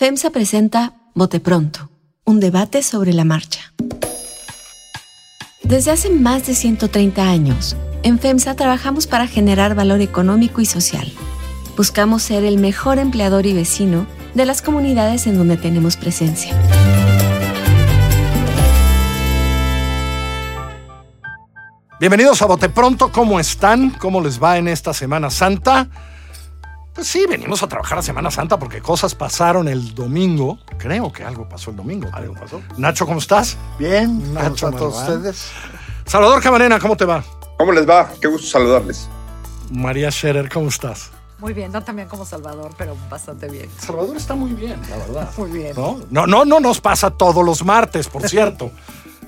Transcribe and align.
FEMSA 0.00 0.30
presenta 0.30 0.94
Bote 1.14 1.40
Pronto, 1.40 1.90
un 2.24 2.40
debate 2.40 2.82
sobre 2.82 3.12
la 3.12 3.26
marcha. 3.26 3.74
Desde 5.62 5.90
hace 5.90 6.08
más 6.08 6.46
de 6.46 6.54
130 6.54 7.28
años, 7.28 7.76
en 8.02 8.18
FEMSA 8.18 8.56
trabajamos 8.56 9.06
para 9.06 9.26
generar 9.26 9.74
valor 9.74 10.00
económico 10.00 10.62
y 10.62 10.64
social. 10.64 11.12
Buscamos 11.76 12.22
ser 12.22 12.44
el 12.44 12.56
mejor 12.56 12.98
empleador 12.98 13.44
y 13.44 13.52
vecino 13.52 14.06
de 14.32 14.46
las 14.46 14.62
comunidades 14.62 15.26
en 15.26 15.36
donde 15.36 15.58
tenemos 15.58 15.98
presencia. 15.98 16.58
Bienvenidos 22.00 22.40
a 22.40 22.46
Bote 22.46 22.70
Pronto, 22.70 23.12
¿cómo 23.12 23.38
están? 23.38 23.90
¿Cómo 23.90 24.22
les 24.22 24.42
va 24.42 24.56
en 24.56 24.68
esta 24.68 24.94
Semana 24.94 25.28
Santa? 25.28 25.90
Pues 26.94 27.06
sí, 27.06 27.24
venimos 27.28 27.62
a 27.62 27.68
trabajar 27.68 27.98
a 27.98 28.02
Semana 28.02 28.30
Santa 28.30 28.58
porque 28.58 28.80
cosas 28.80 29.14
pasaron 29.14 29.68
el 29.68 29.94
domingo. 29.94 30.58
Creo 30.78 31.12
que 31.12 31.24
algo 31.24 31.48
pasó 31.48 31.70
el 31.70 31.76
domingo. 31.76 32.08
Algo 32.12 32.34
pasó. 32.34 32.60
Nacho, 32.76 33.06
¿cómo 33.06 33.20
estás? 33.20 33.56
Bien, 33.78 34.34
Nacho 34.34 34.66
a 34.66 34.70
todos 34.72 34.96
Marván. 34.96 35.18
ustedes. 35.18 35.46
Salvador 36.04 36.42
Camarena, 36.42 36.78
¿cómo 36.78 36.96
te 36.96 37.04
va? 37.04 37.22
¿Cómo 37.58 37.72
les 37.72 37.88
va? 37.88 38.10
Qué 38.20 38.26
gusto 38.26 38.46
saludarles. 38.48 39.08
María 39.70 40.10
Scherer, 40.10 40.48
¿cómo 40.48 40.68
estás? 40.68 41.10
Muy 41.38 41.54
bien, 41.54 41.72
no 41.72 41.82
también 41.82 42.08
como 42.08 42.26
Salvador, 42.26 42.72
pero 42.76 42.94
bastante 43.08 43.48
bien. 43.48 43.70
Salvador 43.78 44.16
está 44.16 44.34
muy 44.34 44.50
bien, 44.52 44.78
la 44.90 44.96
verdad. 44.98 45.30
Muy 45.38 45.50
bien. 45.50 45.72
¿No? 45.76 46.00
No, 46.10 46.26
no, 46.26 46.44
no 46.44 46.60
nos 46.60 46.80
pasa 46.80 47.10
todos 47.10 47.44
los 47.44 47.64
martes, 47.64 48.08
por 48.08 48.28
cierto. 48.28 48.70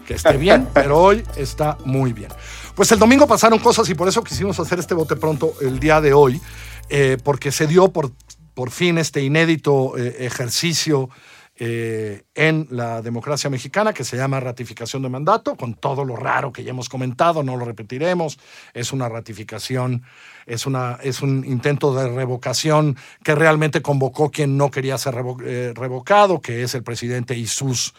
Que 0.07 0.15
esté 0.15 0.37
bien, 0.37 0.69
pero 0.75 0.99
hoy 1.01 1.25
está 1.37 1.79
muy 1.85 2.13
bien. 2.13 2.29
Pues 2.75 2.91
el 2.91 2.99
domingo 2.99 3.25
pasaron 3.29 3.61
cosas 3.61 3.89
y 3.89 3.95
por 3.95 4.09
eso 4.09 4.25
quisimos 4.25 4.59
hacer 4.59 4.81
este 4.81 4.95
bote 4.95 5.15
pronto 5.15 5.53
el 5.61 5.79
día 5.79 6.01
de 6.01 6.13
hoy, 6.13 6.43
eh, 6.93 7.17
porque 7.25 7.51
se 7.51 7.67
dio 7.67 7.89
por, 7.89 8.13
por 8.55 8.71
fin 8.71 8.99
este 8.99 9.23
inédito 9.23 9.97
eh, 9.97 10.27
ejercicio 10.27 11.09
eh, 11.57 12.25
en 12.35 12.67
la 12.71 13.01
democracia 13.03 13.49
mexicana 13.49 13.93
que 13.93 14.05
se 14.05 14.17
llama 14.17 14.41
ratificación 14.41 15.03
de 15.03 15.09
mandato, 15.09 15.57
con 15.57 15.75
todo 15.75 16.05
lo 16.05 16.17
raro 16.17 16.53
que 16.53 16.65
ya 16.65 16.71
hemos 16.71 16.89
comentado, 16.89 17.43
no 17.43 17.57
lo 17.57 17.65
repetiremos, 17.65 18.39
es 18.75 18.93
una 18.93 19.09
ratificación, 19.09 20.03
es, 20.47 20.67
una, 20.67 20.99
es 21.03 21.23
un 21.23 21.45
intento 21.45 21.95
de 21.95 22.09
revocación 22.09 22.97
que 23.25 23.35
realmente 23.35 23.81
convocó 23.81 24.31
quien 24.31 24.57
no 24.57 24.71
quería 24.71 24.99
ser 24.99 25.15
revo- 25.15 25.75
revocado, 25.75 26.41
que 26.41 26.63
es 26.63 26.75
el 26.75 26.83
presidente 26.83 27.37
y 27.37 27.47
sus, 27.47 27.95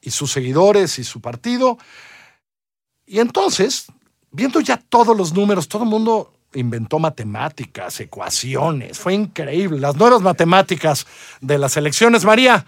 y 0.00 0.10
sus 0.10 0.30
seguidores 0.30 0.98
y 0.98 1.04
su 1.04 1.20
partido. 1.20 1.78
Y 3.06 3.20
entonces, 3.20 3.86
viendo 4.30 4.60
ya 4.60 4.76
todos 4.76 5.16
los 5.16 5.32
números, 5.32 5.68
todo 5.68 5.84
el 5.84 5.90
mundo 5.90 6.35
inventó 6.56 6.98
matemáticas, 6.98 8.00
ecuaciones, 8.00 8.98
fue 8.98 9.14
increíble, 9.14 9.78
las 9.78 9.96
nuevas 9.96 10.22
matemáticas 10.22 11.06
de 11.40 11.58
las 11.58 11.76
elecciones. 11.76 12.24
María, 12.24 12.64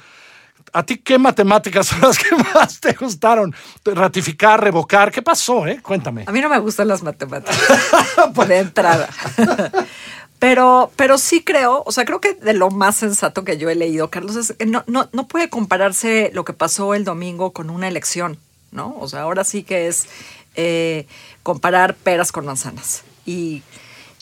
¿a 0.72 0.82
ti 0.82 0.98
qué 0.98 1.18
matemáticas 1.18 1.86
son 1.86 2.00
las 2.00 2.18
que 2.18 2.34
más 2.54 2.80
te 2.80 2.92
gustaron? 2.92 3.54
Ratificar, 3.84 4.62
revocar, 4.62 5.10
¿qué 5.10 5.22
pasó? 5.22 5.66
Eh? 5.66 5.80
Cuéntame. 5.82 6.24
A 6.26 6.32
mí 6.32 6.40
no 6.40 6.48
me 6.48 6.58
gustan 6.58 6.88
las 6.88 7.02
matemáticas 7.02 7.58
de 8.48 8.58
entrada. 8.58 9.08
Pero, 10.38 10.92
pero 10.94 11.18
sí 11.18 11.42
creo, 11.42 11.82
o 11.84 11.90
sea, 11.90 12.04
creo 12.04 12.20
que 12.20 12.34
de 12.34 12.54
lo 12.54 12.70
más 12.70 12.94
sensato 12.94 13.42
que 13.42 13.58
yo 13.58 13.70
he 13.70 13.74
leído, 13.74 14.08
Carlos, 14.08 14.36
es 14.36 14.52
que 14.52 14.66
no, 14.66 14.84
no, 14.86 15.08
no 15.10 15.26
puede 15.26 15.50
compararse 15.50 16.30
lo 16.32 16.44
que 16.44 16.52
pasó 16.52 16.94
el 16.94 17.04
domingo 17.04 17.52
con 17.52 17.70
una 17.70 17.88
elección, 17.88 18.38
¿no? 18.70 18.96
O 19.00 19.08
sea, 19.08 19.22
ahora 19.22 19.42
sí 19.42 19.64
que 19.64 19.88
es 19.88 20.06
eh, 20.54 21.06
comparar 21.42 21.94
peras 21.96 22.30
con 22.30 22.46
manzanas. 22.46 23.02
Y, 23.28 23.62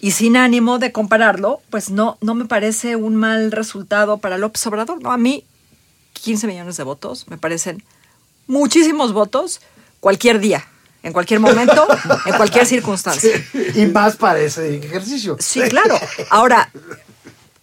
y 0.01 0.11
sin 0.11 0.37
ánimo 0.37 0.79
de 0.79 0.91
compararlo, 0.91 1.61
pues 1.71 1.91
no, 1.91 2.19
no 2.21 2.35
me 2.35 2.45
parece 2.47 2.97
un 2.97 3.15
mal 3.17 3.53
resultado 3.53 4.19
para 4.19 4.37
López 4.37 4.67
Obrador, 4.67 5.01
¿no? 5.01 5.13
A 5.13 5.17
mí, 5.17 5.45
15 6.15 6.47
millones 6.49 6.77
de 6.77 6.83
votos 6.83 7.27
me 7.29 7.39
parecen 7.39 7.83
muchísimos 8.49 9.13
votos 9.13 9.61
cualquier 10.01 10.41
día, 10.41 10.65
en 11.03 11.13
cualquier 11.13 11.41
momento, 11.41 11.87
en 12.27 12.35
cualquier 12.37 12.67
circunstancia. 12.67 13.31
Y 13.75 13.87
más 13.87 14.17
para 14.17 14.41
ese 14.41 14.77
ejercicio. 14.77 15.37
Sí, 15.39 15.61
claro. 15.69 15.97
Ahora, 16.31 16.71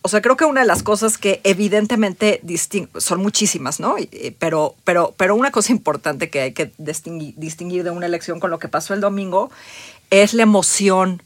o 0.01 0.09
sea, 0.09 0.21
creo 0.21 0.35
que 0.37 0.45
una 0.45 0.61
de 0.61 0.67
las 0.67 0.83
cosas 0.83 1.17
que 1.17 1.41
evidentemente 1.43 2.41
son 2.97 3.21
muchísimas, 3.21 3.79
¿no? 3.79 3.97
Y- 3.97 4.35
Pero, 4.39 4.75
pero, 4.83 5.13
pero 5.17 5.35
una 5.35 5.51
cosa 5.51 5.71
importante 5.71 6.29
que 6.29 6.41
hay 6.41 6.53
que 6.53 6.71
distingui- 6.77 7.33
distinguir 7.35 7.83
de 7.83 7.91
una 7.91 8.05
elección 8.05 8.39
con 8.39 8.49
lo 8.51 8.59
que 8.59 8.67
pasó 8.69 8.93
el 8.93 9.01
domingo 9.01 9.49
es 10.09 10.33
la 10.33 10.43
emoción 10.43 11.23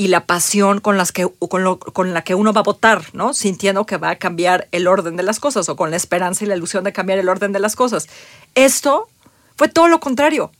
y 0.00 0.08
la 0.08 0.24
pasión 0.24 0.80
con, 0.80 0.96
las 0.96 1.12
que, 1.12 1.28
con, 1.50 1.62
lo- 1.62 1.78
con 1.78 2.14
la 2.14 2.22
que 2.22 2.34
uno 2.34 2.54
va 2.54 2.60
a 2.62 2.64
votar, 2.64 3.02
¿no? 3.12 3.34
Sintiendo 3.34 3.84
que 3.84 3.98
va 3.98 4.08
a 4.08 4.16
cambiar 4.16 4.66
el 4.72 4.88
orden 4.88 5.14
de 5.18 5.22
las 5.22 5.38
cosas 5.40 5.68
o 5.68 5.76
con 5.76 5.90
la 5.90 5.98
esperanza 5.98 6.42
y 6.42 6.48
la 6.48 6.56
ilusión 6.56 6.84
de 6.84 6.94
cambiar 6.94 7.18
el 7.18 7.28
orden 7.28 7.52
de 7.52 7.58
las 7.58 7.76
cosas. 7.76 8.08
Esto 8.54 9.10
fue 9.56 9.68
todo 9.68 9.88
lo 9.88 10.00
contrario. 10.00 10.52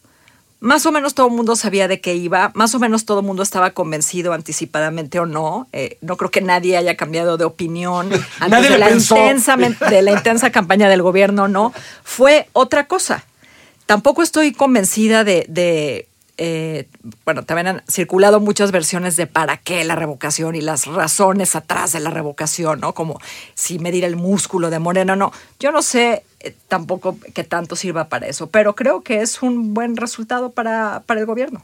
Más 0.61 0.85
o 0.85 0.93
menos 0.93 1.15
todo 1.15 1.29
el 1.29 1.33
mundo 1.33 1.57
sabía 1.57 1.89
de 1.89 2.03
qué 2.03 2.17
iba, 2.17 2.51
más 2.55 2.75
o 2.75 2.79
menos 2.79 3.07
todo 3.07 3.21
el 3.21 3.25
mundo 3.25 3.43
estaba 3.43 3.71
convencido 3.71 4.35
anticipadamente 4.35 5.19
o 5.19 5.25
no. 5.25 5.69
Eh, 5.73 5.97
no 6.03 6.19
creo 6.19 6.31
que 6.31 6.43
nadie 6.43 6.77
haya 6.77 6.99
cambiado 6.99 7.39
de 7.39 7.47
opinión 7.47 8.11
antes 8.41 8.69
de 8.69 8.77
la, 8.77 8.91
intensa, 8.91 9.57
de 9.57 10.03
la 10.03 10.13
intensa 10.13 10.51
campaña 10.53 10.91
del 10.91 11.01
gobierno, 11.01 11.49
no. 11.49 11.73
Fue 12.05 12.47
otra 12.53 12.87
cosa. 12.87 13.25
Tampoco 13.87 14.23
estoy 14.23 14.53
convencida 14.53 15.25
de, 15.25 15.47
de, 15.49 16.09
eh, 16.43 16.89
bueno, 17.27 17.45
también 17.45 17.67
han 17.67 17.83
circulado 17.87 18.41
muchas 18.41 18.73
versiones 18.73 19.15
de 19.17 19.27
para 19.27 19.59
qué 19.59 19.85
la 19.85 19.95
revocación 19.95 20.55
y 20.55 20.63
las 20.63 20.87
razones 20.87 21.55
atrás 21.55 21.93
de 21.93 22.01
la 22.01 22.09
revocación, 22.09 22.81
¿no? 22.81 22.95
Como 22.95 23.21
si 23.53 23.79
medir 23.79 24.05
el 24.05 24.17
músculo 24.17 24.71
de 24.71 24.79
Morena, 24.79 25.17
no. 25.17 25.33
Yo 25.59 25.71
no 25.71 25.83
sé 25.83 26.25
eh, 26.41 26.57
tampoco 26.67 27.19
que 27.35 27.45
tanto 27.45 27.77
sirva 27.77 28.09
para 28.09 28.27
eso, 28.27 28.49
pero 28.49 28.75
creo 28.75 29.03
que 29.03 29.21
es 29.21 29.43
un 29.43 29.75
buen 29.75 29.99
resultado 29.99 30.53
para, 30.53 31.03
para 31.05 31.21
el 31.21 31.27
gobierno. 31.27 31.63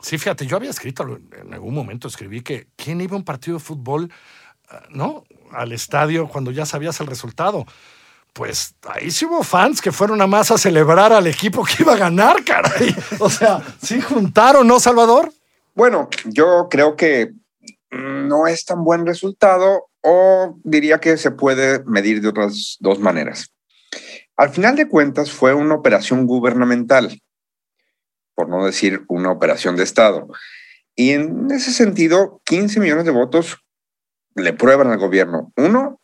Sí, 0.00 0.16
fíjate, 0.16 0.46
yo 0.46 0.54
había 0.54 0.70
escrito, 0.70 1.18
en 1.42 1.52
algún 1.52 1.74
momento 1.74 2.06
escribí 2.06 2.42
que 2.42 2.68
quién 2.76 3.00
iba 3.00 3.14
a 3.14 3.18
un 3.18 3.24
partido 3.24 3.58
de 3.58 3.64
fútbol, 3.64 4.12
ah, 4.68 4.82
¿no? 4.90 5.24
Al 5.50 5.72
estadio 5.72 6.28
cuando 6.28 6.52
ya 6.52 6.66
sabías 6.66 7.00
el 7.00 7.08
resultado. 7.08 7.66
Pues 8.32 8.74
ahí 8.88 9.10
sí 9.10 9.24
hubo 9.24 9.42
fans 9.42 9.80
que 9.80 9.92
fueron 9.92 10.22
a 10.22 10.26
más 10.26 10.50
a 10.50 10.58
celebrar 10.58 11.12
al 11.12 11.26
equipo 11.26 11.64
que 11.64 11.82
iba 11.82 11.94
a 11.94 11.98
ganar, 11.98 12.44
caray. 12.44 12.94
O 13.18 13.28
sea, 13.28 13.62
sí 13.82 14.00
juntaron, 14.00 14.66
¿no, 14.66 14.78
Salvador? 14.78 15.32
Bueno, 15.74 16.08
yo 16.24 16.68
creo 16.70 16.96
que 16.96 17.32
no 17.90 18.46
es 18.46 18.64
tan 18.64 18.84
buen 18.84 19.06
resultado 19.06 19.90
o 20.02 20.58
diría 20.62 20.98
que 20.98 21.16
se 21.16 21.30
puede 21.30 21.82
medir 21.84 22.20
de 22.20 22.28
otras 22.28 22.76
dos 22.80 22.98
maneras. 23.00 23.52
Al 24.36 24.50
final 24.50 24.76
de 24.76 24.88
cuentas 24.88 25.30
fue 25.30 25.52
una 25.52 25.74
operación 25.74 26.26
gubernamental, 26.26 27.20
por 28.34 28.48
no 28.48 28.64
decir 28.64 29.04
una 29.08 29.30
operación 29.30 29.76
de 29.76 29.82
Estado. 29.82 30.28
Y 30.94 31.10
en 31.10 31.50
ese 31.50 31.72
sentido, 31.72 32.40
15 32.44 32.80
millones 32.80 33.04
de 33.04 33.10
votos 33.10 33.58
le 34.34 34.52
prueban 34.52 34.88
al 34.88 34.98
gobierno. 34.98 35.52
Uno, 35.56 35.99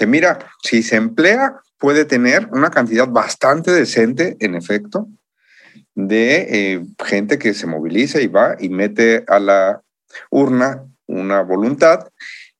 que 0.00 0.06
mira, 0.06 0.38
si 0.62 0.82
se 0.82 0.96
emplea, 0.96 1.60
puede 1.76 2.06
tener 2.06 2.48
una 2.52 2.70
cantidad 2.70 3.06
bastante 3.06 3.70
decente, 3.70 4.38
en 4.40 4.54
efecto, 4.54 5.08
de 5.94 6.46
eh, 6.48 6.86
gente 7.04 7.38
que 7.38 7.52
se 7.52 7.66
moviliza 7.66 8.18
y 8.18 8.26
va 8.26 8.56
y 8.58 8.70
mete 8.70 9.26
a 9.28 9.38
la 9.38 9.82
urna 10.30 10.86
una 11.06 11.42
voluntad 11.42 12.08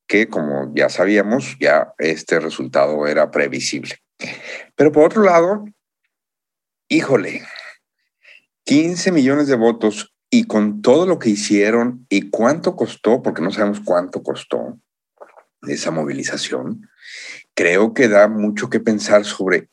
que, 0.05 0.27
como 0.27 0.71
ya 0.75 0.87
sabíamos, 0.89 1.57
ya 1.59 1.95
este 1.97 2.39
resultado 2.39 3.07
era 3.07 3.31
previsible. 3.31 3.95
Pero 4.75 4.91
por 4.91 5.05
otro 5.05 5.23
lado, 5.23 5.65
híjole, 6.89 7.41
15 8.65 9.11
millones 9.11 9.47
de 9.47 9.55
votos 9.55 10.13
y 10.29 10.43
con 10.43 10.83
todo 10.83 11.07
lo 11.07 11.17
que 11.17 11.31
hicieron 11.31 12.05
y 12.07 12.29
cuánto 12.29 12.75
costó, 12.75 13.23
porque 13.23 13.41
no 13.41 13.49
sabemos 13.49 13.79
cuánto 13.83 14.21
costó 14.21 14.77
esa 15.67 15.91
movilización, 15.91 16.89
creo 17.53 17.93
que 17.93 18.07
da 18.07 18.27
mucho 18.27 18.69
que 18.69 18.79
pensar 18.79 19.25
sobre 19.25 19.69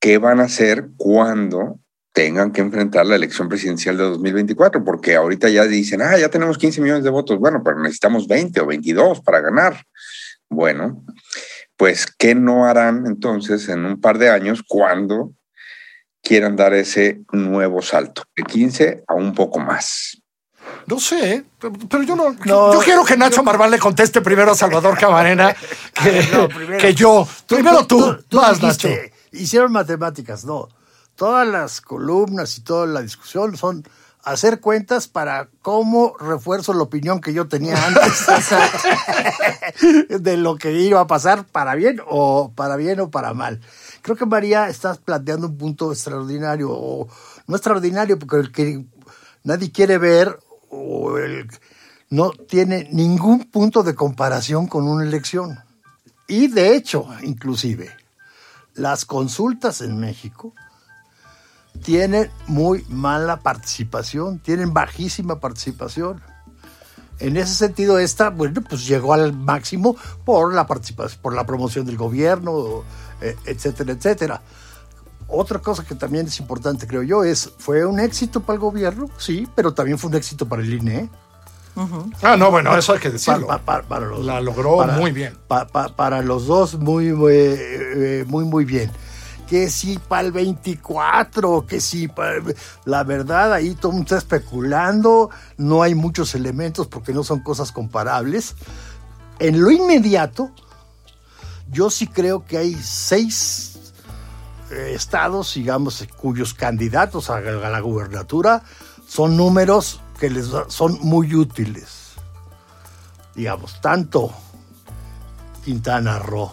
qué 0.00 0.18
van 0.18 0.40
a 0.40 0.44
hacer 0.44 0.88
cuando 0.96 1.80
tengan 2.12 2.52
que 2.52 2.60
enfrentar 2.60 3.06
la 3.06 3.16
elección 3.16 3.48
presidencial 3.48 3.96
de 3.96 4.04
2024, 4.04 4.84
porque 4.84 5.16
ahorita 5.16 5.48
ya 5.48 5.64
dicen, 5.64 6.00
ah, 6.00 6.16
ya 6.16 6.28
tenemos 6.28 6.58
15 6.58 6.80
millones 6.80 7.02
de 7.02 7.10
votos, 7.10 7.38
bueno, 7.40 7.62
pero 7.64 7.80
necesitamos 7.80 8.28
20 8.28 8.60
o 8.60 8.66
22 8.66 9.20
para 9.20 9.40
ganar. 9.40 9.84
Bueno, 10.48 11.04
pues, 11.76 12.06
¿qué 12.06 12.36
no 12.36 12.66
harán 12.66 13.06
entonces 13.06 13.68
en 13.68 13.84
un 13.84 14.00
par 14.00 14.18
de 14.18 14.30
años 14.30 14.62
cuando 14.66 15.32
quieran 16.22 16.54
dar 16.54 16.72
ese 16.72 17.22
nuevo 17.32 17.82
salto, 17.82 18.22
de 18.36 18.44
15 18.44 19.02
a 19.08 19.14
un 19.14 19.34
poco 19.34 19.58
más? 19.58 20.22
No 20.86 21.00
sé, 21.00 21.44
pero 21.58 22.02
yo 22.04 22.14
no. 22.16 22.32
No, 22.44 22.72
yo 22.74 22.80
quiero 22.80 23.04
que 23.04 23.16
Nacho 23.16 23.42
Marván 23.42 23.70
le 23.70 23.78
conteste 23.78 24.20
primero 24.20 24.52
a 24.52 24.54
Salvador 24.54 24.98
Camarena 24.98 25.54
que, 25.94 26.28
No, 26.32 26.48
primero. 26.48 26.78
que 26.78 26.94
yo. 26.94 27.26
primero 27.46 27.86
tú, 27.86 28.16
tú 28.28 28.36
vas, 28.38 28.60
Nacho. 28.62 28.88
dijiste, 28.88 29.12
Hicieron 29.32 29.72
matemáticas, 29.72 30.44
no. 30.44 30.68
Todas 31.16 31.46
las 31.46 31.80
columnas 31.80 32.56
y 32.58 32.62
toda 32.62 32.86
la 32.86 33.00
discusión 33.02 33.56
son 33.56 33.82
hacer 34.22 34.60
cuentas 34.60 35.06
para 35.06 35.48
cómo 35.60 36.16
refuerzo 36.18 36.72
la 36.72 36.82
opinión 36.82 37.20
que 37.20 37.32
yo 37.34 37.46
tenía 37.46 37.76
antes 37.86 38.24
de 40.08 40.36
lo 40.36 40.56
que 40.56 40.72
iba 40.72 41.00
a 41.00 41.06
pasar 41.06 41.44
para 41.46 41.74
bien 41.74 42.00
o 42.06 42.52
para 42.54 42.76
bien 42.76 43.00
o 43.00 43.10
para 43.10 43.34
mal. 43.34 43.60
Creo 44.02 44.16
que 44.16 44.26
María 44.26 44.68
estás 44.68 44.98
planteando 44.98 45.46
un 45.48 45.58
punto 45.58 45.92
extraordinario 45.92 46.68
o 46.70 47.08
no 47.46 47.56
extraordinario 47.56 48.18
porque 48.18 48.36
el 48.36 48.52
que 48.52 48.84
nadie 49.42 49.70
quiere 49.72 49.98
ver 49.98 50.38
no 52.10 52.30
tiene 52.30 52.88
ningún 52.92 53.44
punto 53.44 53.82
de 53.82 53.94
comparación 53.94 54.66
con 54.66 54.86
una 54.86 55.04
elección. 55.04 55.58
Y 56.28 56.48
de 56.48 56.74
hecho, 56.76 57.08
inclusive, 57.22 57.90
las 58.74 59.04
consultas 59.04 59.80
en 59.80 59.98
México 59.98 60.54
tienen 61.82 62.30
muy 62.46 62.84
mala 62.88 63.40
participación, 63.40 64.38
tienen 64.38 64.72
bajísima 64.72 65.40
participación. 65.40 66.22
En 67.18 67.36
ese 67.36 67.54
sentido, 67.54 67.98
esta, 67.98 68.30
bueno, 68.30 68.62
pues 68.62 68.86
llegó 68.86 69.12
al 69.12 69.32
máximo 69.32 69.96
por 70.24 70.54
la 70.54 70.66
participación, 70.66 71.20
por 71.22 71.34
la 71.34 71.46
promoción 71.46 71.84
del 71.86 71.96
gobierno, 71.96 72.84
eh, 73.20 73.36
etcétera, 73.44 73.92
etcétera. 73.92 74.42
Otra 75.28 75.58
cosa 75.58 75.84
que 75.84 75.94
también 75.94 76.26
es 76.26 76.38
importante, 76.38 76.86
creo 76.86 77.02
yo, 77.02 77.24
es, 77.24 77.50
fue 77.58 77.84
un 77.86 77.98
éxito 77.98 78.40
para 78.40 78.54
el 78.54 78.60
gobierno, 78.60 79.08
sí, 79.18 79.48
pero 79.54 79.72
también 79.74 79.98
fue 79.98 80.10
un 80.10 80.16
éxito 80.16 80.46
para 80.46 80.62
el 80.62 80.72
INE. 80.72 81.08
Ah, 82.22 82.36
no, 82.36 82.52
bueno, 82.52 82.76
eso 82.76 82.92
hay 82.92 83.00
que 83.00 83.10
decirlo. 83.10 83.48
Para 83.88 84.06
los- 84.06 84.24
La 84.24 84.40
logró 84.40 84.76
para- 84.76 84.96
muy 84.96 85.10
bien. 85.10 85.36
pa- 85.48 85.66
pa- 85.66 85.88
para 85.88 86.22
los 86.22 86.46
dos, 86.46 86.78
muy, 86.78 87.12
muy, 87.12 87.32
eh, 87.34 88.24
muy, 88.28 88.44
muy 88.44 88.64
bien. 88.64 88.92
Que 89.48 89.68
si 89.68 89.98
para 89.98 90.22
el 90.22 90.32
24, 90.32 91.66
que 91.66 91.80
si 91.80 92.06
para... 92.06 92.36
La 92.84 93.02
verdad, 93.02 93.52
ahí 93.52 93.74
todo 93.74 93.90
el 93.90 93.96
mundo 93.96 94.14
está 94.14 94.18
especulando, 94.18 95.30
no 95.56 95.82
hay 95.82 95.94
muchos 95.96 96.34
elementos 96.36 96.86
porque 96.86 97.12
no 97.12 97.24
son 97.24 97.40
cosas 97.40 97.72
comparables. 97.72 98.54
En 99.40 99.60
lo 99.60 99.70
inmediato, 99.72 100.50
yo 101.72 101.90
sí 101.90 102.06
creo 102.06 102.44
que 102.44 102.56
hay 102.58 102.74
seis 102.74 103.73
estados, 104.70 105.54
digamos, 105.54 106.06
cuyos 106.16 106.54
candidatos 106.54 107.30
a, 107.30 107.40
la 107.40 107.80
gubernatura 107.80 108.62
son 109.06 109.36
números 109.36 110.00
que 110.18 110.30
les 110.30 110.50
son 110.68 110.98
muy 111.00 111.34
útiles. 111.34 112.14
Digamos, 113.34 113.80
tanto 113.80 114.32
Quintana 115.64 116.18
Roo, 116.18 116.52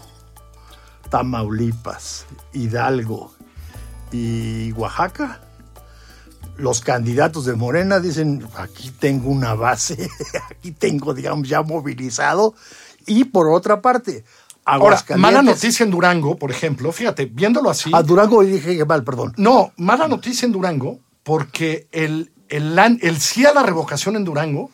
Tamaulipas, 1.09 2.25
Hidalgo 2.53 3.31
y 4.11 4.71
Oaxaca, 4.73 5.41
los 6.57 6.81
candidatos 6.81 7.45
de 7.45 7.55
Morena 7.55 7.99
dicen, 7.99 8.47
aquí 8.57 8.91
tengo 8.91 9.29
una 9.29 9.53
base, 9.53 10.09
aquí 10.49 10.71
tengo, 10.71 11.13
digamos, 11.13 11.47
ya 11.47 11.61
movilizado. 11.61 12.53
Y 13.07 13.25
por 13.25 13.49
otra 13.49 13.81
parte, 13.81 14.23
Ahora, 14.65 15.03
mala 15.17 15.41
noticia 15.41 15.83
en 15.83 15.89
Durango, 15.91 16.37
por 16.37 16.51
ejemplo, 16.51 16.91
fíjate, 16.91 17.25
viéndolo 17.25 17.69
así. 17.69 17.89
A 17.93 18.03
Durango 18.03 18.43
dije 18.43 18.77
que 18.77 18.85
mal, 18.85 19.03
perdón. 19.03 19.33
No, 19.37 19.73
mala 19.77 20.07
noticia 20.07 20.45
en 20.45 20.51
Durango, 20.51 20.99
porque 21.23 21.87
el, 21.91 22.31
el, 22.49 22.77
el 23.01 23.19
sí 23.19 23.45
a 23.45 23.53
la 23.53 23.63
revocación 23.63 24.15
en 24.15 24.23
Durango 24.23 24.69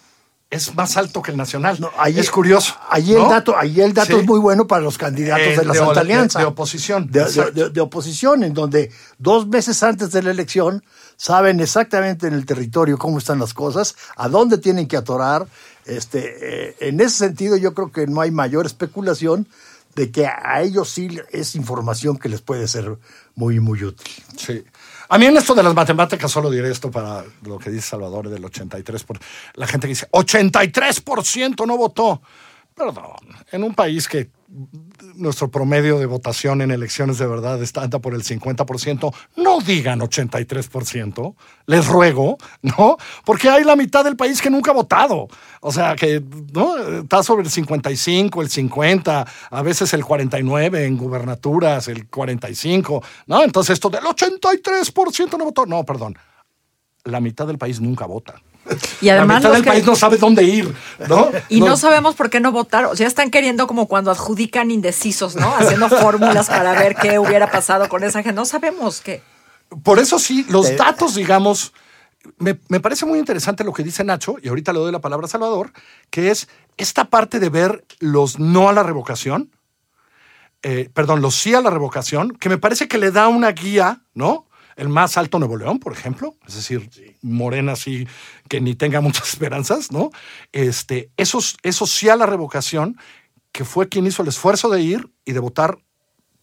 es 0.49 0.73
más 0.75 0.95
alto 0.95 1.21
que 1.21 1.31
el 1.31 1.37
nacional. 1.37 1.77
No, 1.79 1.89
ahí- 1.97 2.19
es 2.19 2.29
curioso. 2.31 2.73
Ahí 2.89 3.11
¿no? 3.11 3.23
el 3.23 3.29
dato, 3.29 3.57
ahí 3.57 3.81
el 3.81 3.93
dato 3.93 4.13
Sí. 4.13 4.19
es 4.21 4.25
muy 4.25 4.39
bueno 4.39 4.65
para 4.65 4.81
los 4.81 4.97
candidatos 4.97 5.45
Eh, 5.45 5.57
de 5.57 5.65
la 5.65 5.73
de- 5.73 5.79
Santa 5.79 5.99
Alianza. 5.99 6.39
de 6.39 6.45
oposición, 6.45 7.11
De, 7.11 7.21
exacto. 7.21 7.51
de- 7.51 7.69
de 7.69 7.81
oposición, 7.81 8.43
en 8.43 8.53
donde 8.53 8.89
dos 9.17 9.45
meses 9.47 9.83
antes 9.83 10.11
de 10.11 10.23
la 10.23 10.31
elección 10.31 10.83
saben 11.17 11.59
exactamente 11.59 12.27
en 12.27 12.33
el 12.33 12.45
territorio 12.45 12.97
cómo 12.97 13.17
están 13.17 13.39
las 13.39 13.53
cosas, 13.53 13.95
a 14.15 14.29
dónde 14.29 14.57
tienen 14.57 14.87
que 14.87 14.95
atorar. 14.97 15.47
Este, 15.85 16.69
eh, 16.69 16.75
en 16.81 16.99
ese 17.01 17.17
sentido, 17.17 17.57
yo 17.57 17.73
creo 17.73 17.91
que 17.91 18.07
no 18.07 18.21
hay 18.21 18.31
mayor 18.31 18.65
especulación 18.65 19.47
de 19.97 20.11
que 20.11 20.27
a 20.27 20.61
ellos 20.61 20.89
sí 20.89 21.09
es 21.31 21.55
información 21.55 22.17
que 22.17 22.29
les 22.29 22.41
puede 22.41 22.67
ser 22.67 22.99
muy, 23.33 23.59
muy 23.59 23.83
útil. 23.83 24.13
Sí. 24.37 24.63
A 25.09 25.17
mí 25.17 25.25
en 25.25 25.35
esto 25.37 25.55
de 25.55 25.63
las 25.63 25.73
matemáticas 25.73 26.31
solo 26.31 26.51
diré 26.51 26.69
esto 26.69 26.91
para 26.91 27.25
lo 27.41 27.57
que 27.57 27.71
dice 27.71 27.89
Salvador 27.89 28.29
del 28.29 28.43
83%. 28.43 29.05
Por, 29.05 29.19
la 29.55 29.65
gente 29.65 29.87
que 29.87 29.93
dice, 29.93 30.07
83% 30.11 31.65
no 31.65 31.77
votó. 31.77 32.21
Perdón, 32.75 33.15
en 33.51 33.63
un 33.63 33.73
país 33.73 34.07
que 34.07 34.29
nuestro 35.17 35.49
promedio 35.49 35.99
de 35.99 36.05
votación 36.05 36.61
en 36.61 36.71
elecciones 36.71 37.17
de 37.17 37.27
verdad 37.27 37.61
está 37.61 37.83
anda 37.83 37.99
por 37.99 38.13
el 38.13 38.23
50%, 38.23 39.13
no 39.37 39.59
digan 39.59 39.99
83%, 39.99 41.35
les 41.65 41.87
ruego, 41.87 42.37
¿no? 42.61 42.97
Porque 43.25 43.49
hay 43.49 43.63
la 43.63 43.75
mitad 43.75 44.03
del 44.03 44.15
país 44.15 44.41
que 44.41 44.49
nunca 44.49 44.71
ha 44.71 44.73
votado. 44.73 45.27
O 45.61 45.71
sea, 45.71 45.95
que 45.95 46.23
¿no? 46.53 46.77
está 46.77 47.23
sobre 47.23 47.43
el 47.43 47.49
55, 47.49 48.41
el 48.41 48.49
50, 48.49 49.27
a 49.49 49.61
veces 49.61 49.93
el 49.93 50.05
49 50.05 50.85
en 50.85 50.97
gubernaturas, 50.97 51.87
el 51.87 52.07
45, 52.07 53.03
¿no? 53.27 53.43
Entonces 53.43 53.73
esto 53.73 53.89
del 53.89 54.03
83% 54.03 55.37
no 55.37 55.45
votó, 55.45 55.65
no, 55.65 55.83
perdón. 55.83 56.17
La 57.03 57.19
mitad 57.19 57.47
del 57.47 57.57
país 57.57 57.79
nunca 57.79 58.05
vota. 58.05 58.41
Y 59.01 59.09
además 59.09 59.43
la 59.43 59.49
mitad 59.49 59.51
del 59.53 59.63
que- 59.63 59.69
país 59.69 59.85
no 59.85 59.95
sabe 59.95 60.17
dónde 60.17 60.43
ir, 60.43 60.73
¿no? 61.07 61.29
Y 61.49 61.61
no 61.61 61.77
sabemos 61.77 62.15
por 62.15 62.29
qué 62.29 62.39
no 62.39 62.51
votaron. 62.51 62.91
O 62.91 62.95
sea, 62.95 63.07
están 63.07 63.31
queriendo 63.31 63.67
como 63.67 63.87
cuando 63.87 64.11
adjudican 64.11 64.71
indecisos, 64.71 65.35
¿no? 65.35 65.55
Haciendo 65.55 65.89
fórmulas 65.89 66.47
para 66.47 66.73
ver 66.73 66.95
qué 66.95 67.19
hubiera 67.19 67.49
pasado 67.51 67.87
con 67.89 68.03
esa 68.03 68.23
gente. 68.23 68.33
No 68.35 68.45
sabemos 68.45 69.01
qué. 69.01 69.21
Por 69.83 69.99
eso 69.99 70.17
sí, 70.19 70.45
los 70.49 70.75
datos, 70.77 71.15
digamos, 71.15 71.73
me, 72.37 72.59
me 72.69 72.79
parece 72.79 73.05
muy 73.05 73.19
interesante 73.19 73.63
lo 73.63 73.73
que 73.73 73.83
dice 73.83 74.03
Nacho, 74.03 74.35
y 74.41 74.47
ahorita 74.49 74.73
le 74.73 74.79
doy 74.79 74.91
la 74.91 74.99
palabra 75.01 75.25
a 75.25 75.29
Salvador, 75.29 75.71
que 76.09 76.31
es 76.31 76.47
esta 76.77 77.05
parte 77.05 77.39
de 77.39 77.49
ver 77.49 77.85
los 77.99 78.39
no 78.39 78.69
a 78.69 78.73
la 78.73 78.83
revocación, 78.83 79.51
eh, 80.63 80.89
perdón, 80.93 81.21
los 81.21 81.35
sí 81.35 81.53
a 81.53 81.61
la 81.61 81.69
revocación, 81.69 82.31
que 82.31 82.49
me 82.49 82.57
parece 82.57 82.87
que 82.87 82.97
le 82.97 83.11
da 83.11 83.27
una 83.27 83.51
guía, 83.51 84.01
¿no? 84.13 84.46
El 84.77 84.89
más 84.89 85.17
alto 85.17 85.39
Nuevo 85.39 85.57
León, 85.57 85.79
por 85.79 85.91
ejemplo, 85.91 86.35
es 86.47 86.55
decir, 86.55 86.89
Morena 87.21 87.75
sí 87.75 88.07
que 88.47 88.61
ni 88.61 88.75
tenga 88.75 89.01
muchas 89.01 89.27
esperanzas, 89.33 89.91
¿no? 89.91 90.11
Este, 90.53 91.09
esos, 91.17 91.57
esos 91.63 91.91
sí 91.91 92.07
a 92.09 92.15
la 92.15 92.25
revocación, 92.27 92.97
que 93.51 93.65
fue 93.65 93.89
quien 93.89 94.05
hizo 94.05 94.21
el 94.21 94.27
esfuerzo 94.29 94.69
de 94.69 94.81
ir 94.81 95.09
y 95.25 95.33
de 95.33 95.39
votar, 95.39 95.79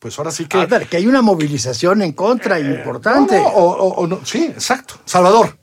pues 0.01 0.19
ahora 0.19 0.33
sí 0.33 0.47
que... 0.47 0.59
A 0.59 0.67
ver, 0.67 0.87
que 0.89 0.97
hay 0.99 1.07
una 1.07 1.23
movilización 1.23 2.03
en 2.03 2.13
contra 2.13 2.59
importante. 2.61 3.37
No, 3.37 3.43
no, 3.45 3.49
o- 3.51 3.77
o- 3.89 3.95
o 4.03 4.07
no, 4.07 4.21
sí, 4.27 4.45
exacto. 4.45 4.97
Salvador. 5.05 5.57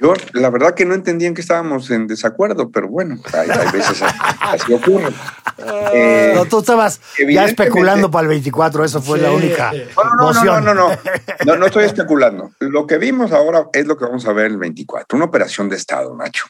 Yo, 0.00 0.12
la 0.32 0.50
verdad 0.50 0.74
que 0.74 0.84
no 0.84 0.94
entendía 0.94 1.28
en 1.28 1.34
que 1.34 1.40
estábamos 1.42 1.88
en 1.90 2.08
desacuerdo, 2.08 2.70
pero 2.72 2.88
bueno, 2.88 3.20
hay, 3.32 3.48
hay 3.50 3.70
veces 3.70 4.02
así 4.40 4.72
ocurre. 4.72 5.12
Eh, 5.92 6.32
No, 6.34 6.44
tú 6.46 6.60
estabas 6.60 7.00
ya 7.18 7.44
especulando 7.44 8.10
para 8.10 8.22
el 8.22 8.28
24, 8.28 8.84
eso 8.84 9.00
fue 9.02 9.18
la 9.18 9.30
única 9.30 9.72
No, 10.18 10.32
no, 10.32 10.44
no, 10.44 10.60
no, 10.60 10.74
no, 10.74 10.74
no, 10.74 10.98
no, 11.46 11.56
no 11.56 11.66
estoy 11.66 11.84
especulando. 11.84 12.50
Lo 12.60 12.86
que 12.86 12.98
vimos 12.98 13.32
ahora 13.32 13.66
es 13.72 13.86
lo 13.86 13.96
que 13.96 14.04
vamos 14.04 14.26
a 14.26 14.32
ver 14.32 14.46
el 14.46 14.58
24, 14.58 15.16
una 15.16 15.26
operación 15.26 15.68
de 15.68 15.76
Estado, 15.76 16.16
Nacho. 16.16 16.44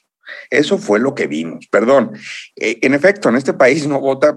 Eso 0.50 0.78
fue 0.78 0.98
lo 0.98 1.14
que 1.14 1.26
vimos. 1.26 1.66
Perdón. 1.70 2.12
Eh, 2.56 2.78
en 2.82 2.94
efecto, 2.94 3.28
en 3.28 3.36
este 3.36 3.52
país 3.52 3.86
no 3.86 4.00
vota, 4.00 4.36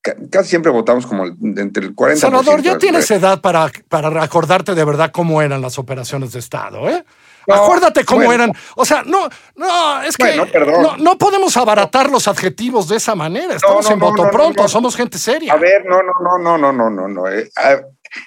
ca- 0.00 0.16
casi 0.30 0.50
siempre 0.50 0.70
votamos 0.72 1.06
como 1.06 1.24
el- 1.24 1.34
entre 1.58 1.84
el 1.86 1.94
40%. 1.94 2.16
Salvador, 2.20 2.60
ya 2.62 2.78
tienes 2.78 3.10
edad 3.10 3.40
para, 3.40 3.70
para 3.88 4.22
acordarte 4.22 4.74
de 4.74 4.84
verdad 4.84 5.10
cómo 5.12 5.40
eran 5.42 5.60
las 5.62 5.78
operaciones 5.78 6.32
de 6.32 6.38
Estado, 6.40 6.88
¿eh? 6.88 7.04
No, 7.46 7.54
Acuérdate 7.54 8.04
cómo 8.04 8.24
bueno. 8.24 8.44
eran. 8.44 8.56
O 8.76 8.84
sea, 8.84 9.02
no, 9.04 9.28
no, 9.56 10.02
es 10.02 10.16
que 10.16 10.24
Bueno, 10.24 10.46
no, 10.82 10.96
no 10.96 11.18
podemos 11.18 11.56
abaratar 11.56 12.10
los 12.10 12.28
adjetivos 12.28 12.88
de 12.88 12.96
esa 12.96 13.14
manera. 13.14 13.54
Estamos 13.54 13.90
en 13.90 13.98
voto 13.98 14.30
pronto, 14.30 14.66
somos 14.68 14.96
gente 14.96 15.18
seria. 15.18 15.52
A 15.52 15.56
ver, 15.56 15.84
no, 15.86 16.02
no, 16.02 16.12
no, 16.22 16.38
no, 16.38 16.58
no, 16.58 16.72
no, 16.72 16.90
no, 16.90 17.08
no. 17.08 17.28
eh, 17.28 17.50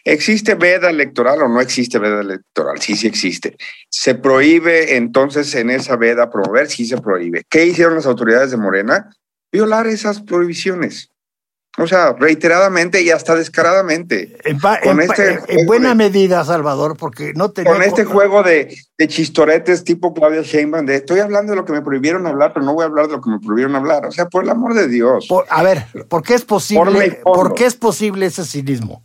¿Existe 0.03 0.55
veda 0.55 0.89
electoral 0.89 1.43
o 1.43 1.47
no 1.47 1.61
existe 1.61 1.99
veda 1.99 2.21
electoral? 2.21 2.81
Sí, 2.81 2.95
sí 2.95 3.07
existe. 3.07 3.55
¿Se 3.89 4.15
prohíbe 4.15 4.95
entonces 4.97 5.53
en 5.55 5.69
esa 5.69 5.95
veda 5.95 6.29
promover? 6.29 6.69
Sí 6.69 6.85
se 6.85 6.97
prohíbe. 6.97 7.43
¿Qué 7.49 7.65
hicieron 7.65 7.95
las 7.95 8.05
autoridades 8.05 8.51
de 8.51 8.57
Morena? 8.57 9.09
Violar 9.51 9.87
esas 9.87 10.21
prohibiciones. 10.21 11.11
O 11.77 11.87
sea, 11.87 12.13
reiteradamente 12.17 13.01
y 13.01 13.09
hasta 13.11 13.35
descaradamente. 13.35 14.37
En, 14.45 14.59
Con 14.59 14.77
en 14.81 14.99
este 15.01 15.39
en- 15.49 15.65
buena 15.65 15.89
de- 15.89 15.95
medida, 15.95 16.45
Salvador, 16.45 16.95
porque 16.95 17.33
no 17.35 17.51
tenía... 17.51 17.73
Con 17.73 17.83
este 17.83 18.05
juego 18.05 18.43
de, 18.43 18.73
de 18.97 19.07
chistoretes 19.09 19.83
tipo 19.83 20.13
Claudia 20.13 20.41
Sheinbaum, 20.41 20.85
de 20.85 20.95
estoy 20.95 21.19
hablando 21.19 21.51
de 21.51 21.57
lo 21.57 21.65
que 21.65 21.73
me 21.73 21.81
prohibieron 21.81 22.25
hablar, 22.27 22.53
pero 22.53 22.65
no 22.65 22.73
voy 22.73 22.83
a 22.83 22.85
hablar 22.85 23.07
de 23.07 23.13
lo 23.13 23.21
que 23.21 23.29
me 23.29 23.39
prohibieron 23.39 23.75
hablar. 23.75 24.05
O 24.05 24.11
sea, 24.13 24.27
por 24.29 24.43
el 24.45 24.49
amor 24.51 24.73
de 24.73 24.87
Dios. 24.87 25.25
por- 25.27 25.45
a 25.49 25.63
ver, 25.63 25.85
¿por 26.07 26.23
qué 26.23 26.35
es 26.35 26.45
posible, 26.45 27.07
y 27.07 27.09
fondo. 27.11 27.23
¿por 27.23 27.53
qué 27.55 27.65
es 27.65 27.75
posible 27.75 28.27
ese 28.27 28.45
cinismo? 28.45 29.03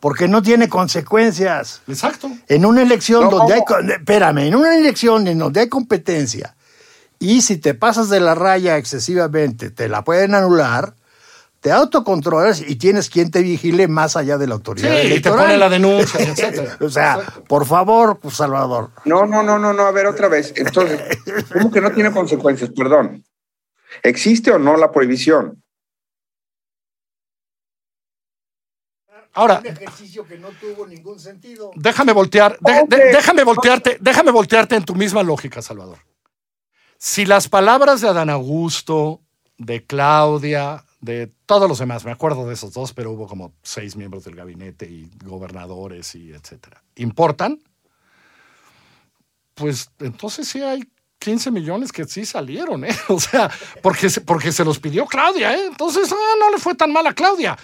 Porque 0.00 0.26
no 0.26 0.42
tiene 0.42 0.68
consecuencias. 0.68 1.80
Exacto. 1.86 2.28
En 2.48 2.66
una 2.66 2.82
elección 2.82 3.22
No, 3.22 3.30
donde 3.30 3.54
hay... 3.54 3.60
Espérame, 3.98 4.38
en 4.48 4.56
una 4.56 4.76
elección 4.76 5.28
en 5.28 5.38
donde 5.38 5.60
hay 5.60 5.68
competencia 5.68 6.56
y 7.20 7.42
si 7.42 7.56
te 7.56 7.74
pasas 7.74 8.08
de 8.08 8.18
la 8.18 8.34
raya 8.34 8.78
excesivamente 8.78 9.70
te 9.70 9.88
la 9.88 10.02
pueden 10.02 10.34
anular, 10.34 10.94
te 11.62 11.70
autocontrolas 11.70 12.60
y 12.60 12.74
tienes 12.74 13.08
quien 13.08 13.30
te 13.30 13.40
vigile 13.40 13.86
más 13.86 14.16
allá 14.16 14.36
de 14.36 14.48
la 14.48 14.54
autoridad 14.54 15.00
Sí, 15.00 15.14
y 15.14 15.20
te 15.20 15.30
pone 15.30 15.56
la 15.56 15.68
denuncia, 15.68 16.18
etcétera. 16.28 16.76
o 16.80 16.90
sea, 16.90 17.20
por 17.48 17.64
favor, 17.66 18.18
pues, 18.18 18.34
Salvador. 18.34 18.90
No, 19.04 19.24
no, 19.26 19.44
no, 19.44 19.60
no, 19.60 19.72
no, 19.72 19.82
a 19.84 19.92
ver 19.92 20.06
otra 20.08 20.26
vez. 20.26 20.52
Entonces, 20.56 21.00
¿cómo 21.52 21.70
que 21.70 21.80
no 21.80 21.92
tiene 21.92 22.10
consecuencias? 22.10 22.70
Perdón. 22.76 23.24
¿Existe 24.02 24.50
o 24.50 24.58
no 24.58 24.76
la 24.76 24.90
prohibición? 24.90 25.62
Ahora, 29.34 29.60
Un 29.60 29.66
ejercicio 29.66 30.26
que 30.26 30.38
no 30.38 30.48
tuvo 30.60 30.86
ningún 30.86 31.18
sentido. 31.18 31.70
déjame 31.76 32.12
voltear, 32.12 32.58
de- 32.60 32.80
Ok. 32.80 32.88
de- 32.90 33.12
déjame 33.12 33.44
voltearte, 33.44 33.96
déjame 34.00 34.30
voltearte 34.30 34.74
en 34.76 34.84
tu 34.84 34.94
misma 34.94 35.22
lógica, 35.22 35.62
Salvador. 35.62 35.98
Si 36.98 37.24
las 37.24 37.48
palabras 37.48 38.00
de 38.00 38.08
Adán 38.08 38.30
Augusto, 38.30 39.20
de 39.58 39.86
Claudia, 39.86 40.84
de 41.02 41.30
todos 41.46 41.68
los 41.68 41.78
demás, 41.80 42.04
me 42.06 42.12
acuerdo 42.12 42.46
de 42.46 42.54
esos 42.54 42.72
dos, 42.72 42.94
pero 42.94 43.10
hubo 43.10 43.26
como 43.26 43.52
seis 43.62 43.96
miembros 43.96 44.24
del 44.24 44.36
gabinete 44.36 44.86
y 44.86 45.10
gobernadores 45.24 46.14
y 46.14 46.32
etcétera, 46.32 46.82
importan, 46.96 47.58
pues 49.54 49.90
entonces 49.98 50.48
sí 50.48 50.62
hay 50.62 50.82
15 51.18 51.50
millones 51.50 51.92
que 51.92 52.04
sí 52.04 52.24
salieron, 52.24 52.84
¿eh? 52.84 52.96
O 53.08 53.20
sea, 53.20 53.50
porque 53.82 54.10
se, 54.10 54.20
porque 54.22 54.50
se 54.52 54.64
los 54.64 54.78
pidió 54.78 55.04
Claudia, 55.06 55.54
¿eh? 55.54 55.66
Entonces, 55.66 56.10
ah, 56.12 56.34
no 56.40 56.50
le 56.50 56.58
fue 56.58 56.74
tan 56.74 56.92
mal 56.92 57.06
a 57.06 57.14
Claudia. 57.14 57.56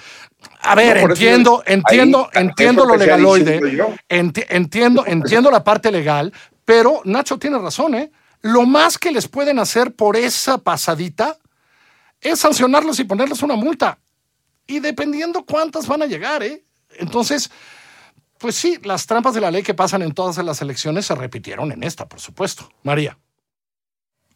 A 0.60 0.74
ver, 0.74 0.96
No, 0.96 1.02
eso 1.04 1.08
entiendo, 1.12 1.62
ahí- 1.66 1.74
entiendo, 1.74 2.30
entiendo 2.34 2.84
lo 2.84 2.96
legaloide, 2.96 3.60
enti- 4.08 4.46
entiendo, 4.48 5.04
entiendo 5.06 5.50
la 5.50 5.64
parte 5.64 5.90
legal, 5.90 6.32
pero 6.64 7.00
Nacho 7.04 7.38
tiene 7.38 7.58
razón, 7.58 7.94
¿eh? 7.94 8.10
Lo 8.42 8.64
más 8.66 8.98
que 8.98 9.10
les 9.10 9.26
pueden 9.26 9.58
hacer 9.58 9.94
por 9.94 10.16
esa 10.16 10.58
pasadita 10.58 11.38
es 12.20 12.40
sancionarlos 12.40 12.98
y 13.00 13.04
ponerles 13.04 13.42
una 13.42 13.56
multa. 13.56 13.98
Y 14.66 14.80
dependiendo 14.80 15.44
cuántas 15.44 15.86
van 15.86 16.02
a 16.02 16.06
llegar, 16.06 16.42
¿eh? 16.42 16.64
Entonces, 16.98 17.50
pues 18.38 18.54
sí, 18.54 18.78
las 18.82 19.06
trampas 19.06 19.34
de 19.34 19.40
la 19.40 19.50
ley 19.50 19.62
que 19.62 19.74
pasan 19.74 20.02
en 20.02 20.12
todas 20.12 20.38
las 20.44 20.60
elecciones 20.60 21.06
se 21.06 21.14
repitieron 21.14 21.72
en 21.72 21.82
esta, 21.82 22.08
por 22.08 22.20
supuesto. 22.20 22.70
María. 22.82 23.18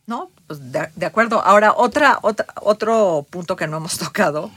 No, 0.06 0.30
pues 0.46 0.60
de, 0.72 1.06
acuerdo. 1.06 1.42
Ahora, 1.44 1.74
otra, 1.76 2.18
otra, 2.22 2.46
otro 2.60 3.26
punto 3.30 3.56
que 3.56 3.68
no 3.68 3.76
hemos 3.76 3.98
tocado, 3.98 4.50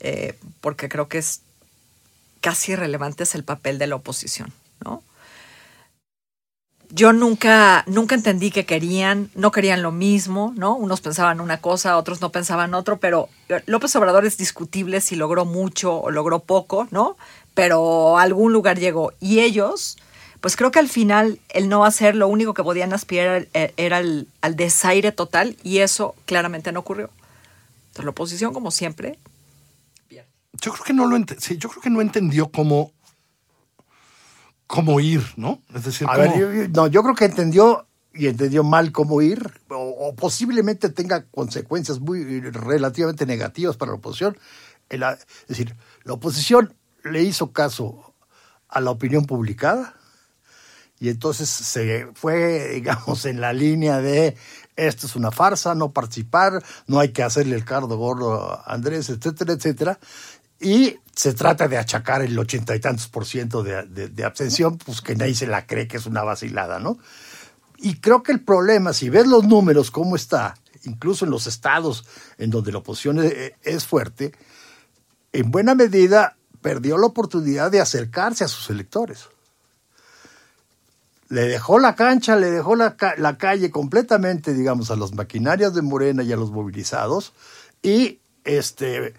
eh, 0.00 0.38
porque 0.60 0.88
creo 0.88 1.08
que 1.08 1.18
es 1.18 1.42
casi 2.40 2.72
irrelevante, 2.72 3.24
es 3.24 3.34
el 3.34 3.44
papel 3.44 3.78
de 3.78 3.86
la 3.86 3.96
oposición, 3.96 4.52
¿no? 4.84 5.02
Yo 6.96 7.12
nunca, 7.12 7.84
nunca 7.86 8.14
entendí 8.14 8.50
que 8.50 8.64
querían, 8.64 9.28
no 9.34 9.50
querían 9.50 9.82
lo 9.82 9.92
mismo, 9.92 10.54
¿no? 10.56 10.74
Unos 10.76 11.02
pensaban 11.02 11.42
una 11.42 11.60
cosa, 11.60 11.98
otros 11.98 12.22
no 12.22 12.32
pensaban 12.32 12.72
otro, 12.72 12.96
pero 12.96 13.28
López 13.66 13.94
Obrador 13.96 14.24
es 14.24 14.38
discutible 14.38 15.02
si 15.02 15.14
logró 15.14 15.44
mucho 15.44 16.00
o 16.00 16.10
logró 16.10 16.38
poco, 16.38 16.88
¿no? 16.90 17.18
Pero 17.52 18.16
a 18.18 18.22
algún 18.22 18.54
lugar 18.54 18.78
llegó. 18.78 19.12
Y 19.20 19.40
ellos, 19.40 19.98
pues 20.40 20.56
creo 20.56 20.70
que 20.70 20.78
al 20.78 20.88
final 20.88 21.38
el 21.50 21.68
no 21.68 21.84
hacer 21.84 22.14
lo 22.16 22.28
único 22.28 22.54
que 22.54 22.62
podían 22.62 22.94
aspirar 22.94 23.46
eh, 23.52 23.74
era 23.76 23.98
el- 23.98 24.28
al 24.40 24.56
desaire 24.56 25.12
total 25.12 25.58
y 25.62 25.78
eso 25.80 26.14
claramente 26.24 26.72
no 26.72 26.80
ocurrió. 26.80 27.10
Entonces 27.88 28.04
la 28.06 28.10
oposición, 28.12 28.54
como 28.54 28.70
siempre, 28.70 29.18
Yo 30.62 30.72
creo 30.72 30.84
que 30.84 30.94
no 30.94 31.04
lo 31.06 31.22
sí, 31.38 31.58
yo 31.58 31.68
creo 31.68 31.82
que 31.82 31.90
no 31.90 32.00
entendió 32.00 32.50
cómo, 32.50 32.90
cómo 34.66 35.00
ir, 35.00 35.22
¿no? 35.36 35.60
Es 35.74 35.84
decir, 35.84 36.06
A 36.10 36.16
ver, 36.16 36.38
yo, 36.38 36.52
yo- 36.52 36.68
no, 36.68 36.86
yo 36.86 37.02
creo 37.02 37.14
que 37.14 37.24
entendió 37.26 37.86
y 38.14 38.28
entendió 38.28 38.64
mal 38.64 38.92
cómo 38.92 39.20
ir, 39.22 39.60
o, 39.68 39.76
o 39.76 40.14
posiblemente 40.16 40.88
tenga 40.88 41.26
consecuencias 41.26 42.00
muy 42.00 42.40
relativamente 42.40 43.26
negativas 43.26 43.76
para 43.76 43.92
la 43.92 43.98
oposición. 43.98 44.38
Es 44.88 45.26
decir, 45.48 45.76
la 46.04 46.14
oposición 46.14 46.74
le 47.04 47.22
hizo 47.22 47.52
caso 47.52 48.14
a 48.68 48.80
la 48.80 48.90
opinión 48.90 49.26
publicada 49.26 49.94
y 50.98 51.10
entonces 51.10 51.48
se 51.50 52.08
fue, 52.14 52.70
digamos, 52.74 53.26
en 53.26 53.40
la 53.40 53.52
línea 53.52 54.00
de 54.00 54.34
esto 54.76 55.06
es 55.06 55.16
una 55.16 55.30
farsa, 55.30 55.74
no 55.74 55.92
participar, 55.92 56.62
no 56.86 57.00
hay 57.00 57.10
que 57.10 57.22
hacerle 57.22 57.56
el 57.56 57.64
cardo 57.64 57.96
gordo 57.98 58.42
a 58.42 58.62
Andrés, 58.66 59.08
etcétera, 59.10 59.52
etcétera. 59.54 59.98
Y 60.60 60.98
se 61.14 61.34
trata 61.34 61.68
de 61.68 61.78
achacar 61.78 62.22
el 62.22 62.38
ochenta 62.38 62.74
y 62.74 62.80
tantos 62.80 63.08
por 63.08 63.26
ciento 63.26 63.62
de, 63.62 63.82
de- 63.84 64.24
abstención, 64.24 64.78
pues 64.78 65.00
que 65.00 65.16
nadie 65.16 65.34
se 65.34 65.46
la 65.46 65.66
cree 65.66 65.88
que 65.88 65.96
es 65.96 66.06
una 66.06 66.22
vacilada, 66.22 66.78
¿no? 66.78 66.98
Y 67.78 68.00
creo 68.00 68.22
que 68.22 68.32
el 68.32 68.40
problema, 68.40 68.92
si 68.92 69.10
ves 69.10 69.26
los 69.26 69.44
números, 69.44 69.90
cómo 69.90 70.16
está, 70.16 70.56
incluso 70.84 71.24
en 71.26 71.30
los 71.30 71.46
estados 71.46 72.04
en 72.38 72.50
donde 72.50 72.72
la 72.72 72.78
oposición 72.78 73.22
es, 73.22 73.52
es 73.62 73.84
fuerte, 73.84 74.32
en 75.32 75.50
buena 75.50 75.74
medida 75.74 76.36
perdió 76.62 76.96
la 76.96 77.06
oportunidad 77.06 77.70
de 77.70 77.80
acercarse 77.80 78.44
a 78.44 78.48
sus 78.48 78.70
electores. 78.70 79.28
Le 81.28 81.42
dejó 81.42 81.78
la 81.78 81.94
cancha, 81.96 82.36
le 82.36 82.50
dejó 82.50 82.76
la, 82.76 82.96
la 83.18 83.36
calle 83.36 83.70
completamente, 83.70 84.54
digamos, 84.54 84.90
a 84.90 84.96
las 84.96 85.12
maquinarias 85.12 85.74
de 85.74 85.82
Morena 85.82 86.22
y 86.22 86.32
a 86.32 86.36
los 86.36 86.50
movilizados. 86.50 87.32
Y 87.82 88.20
este, 88.44 89.14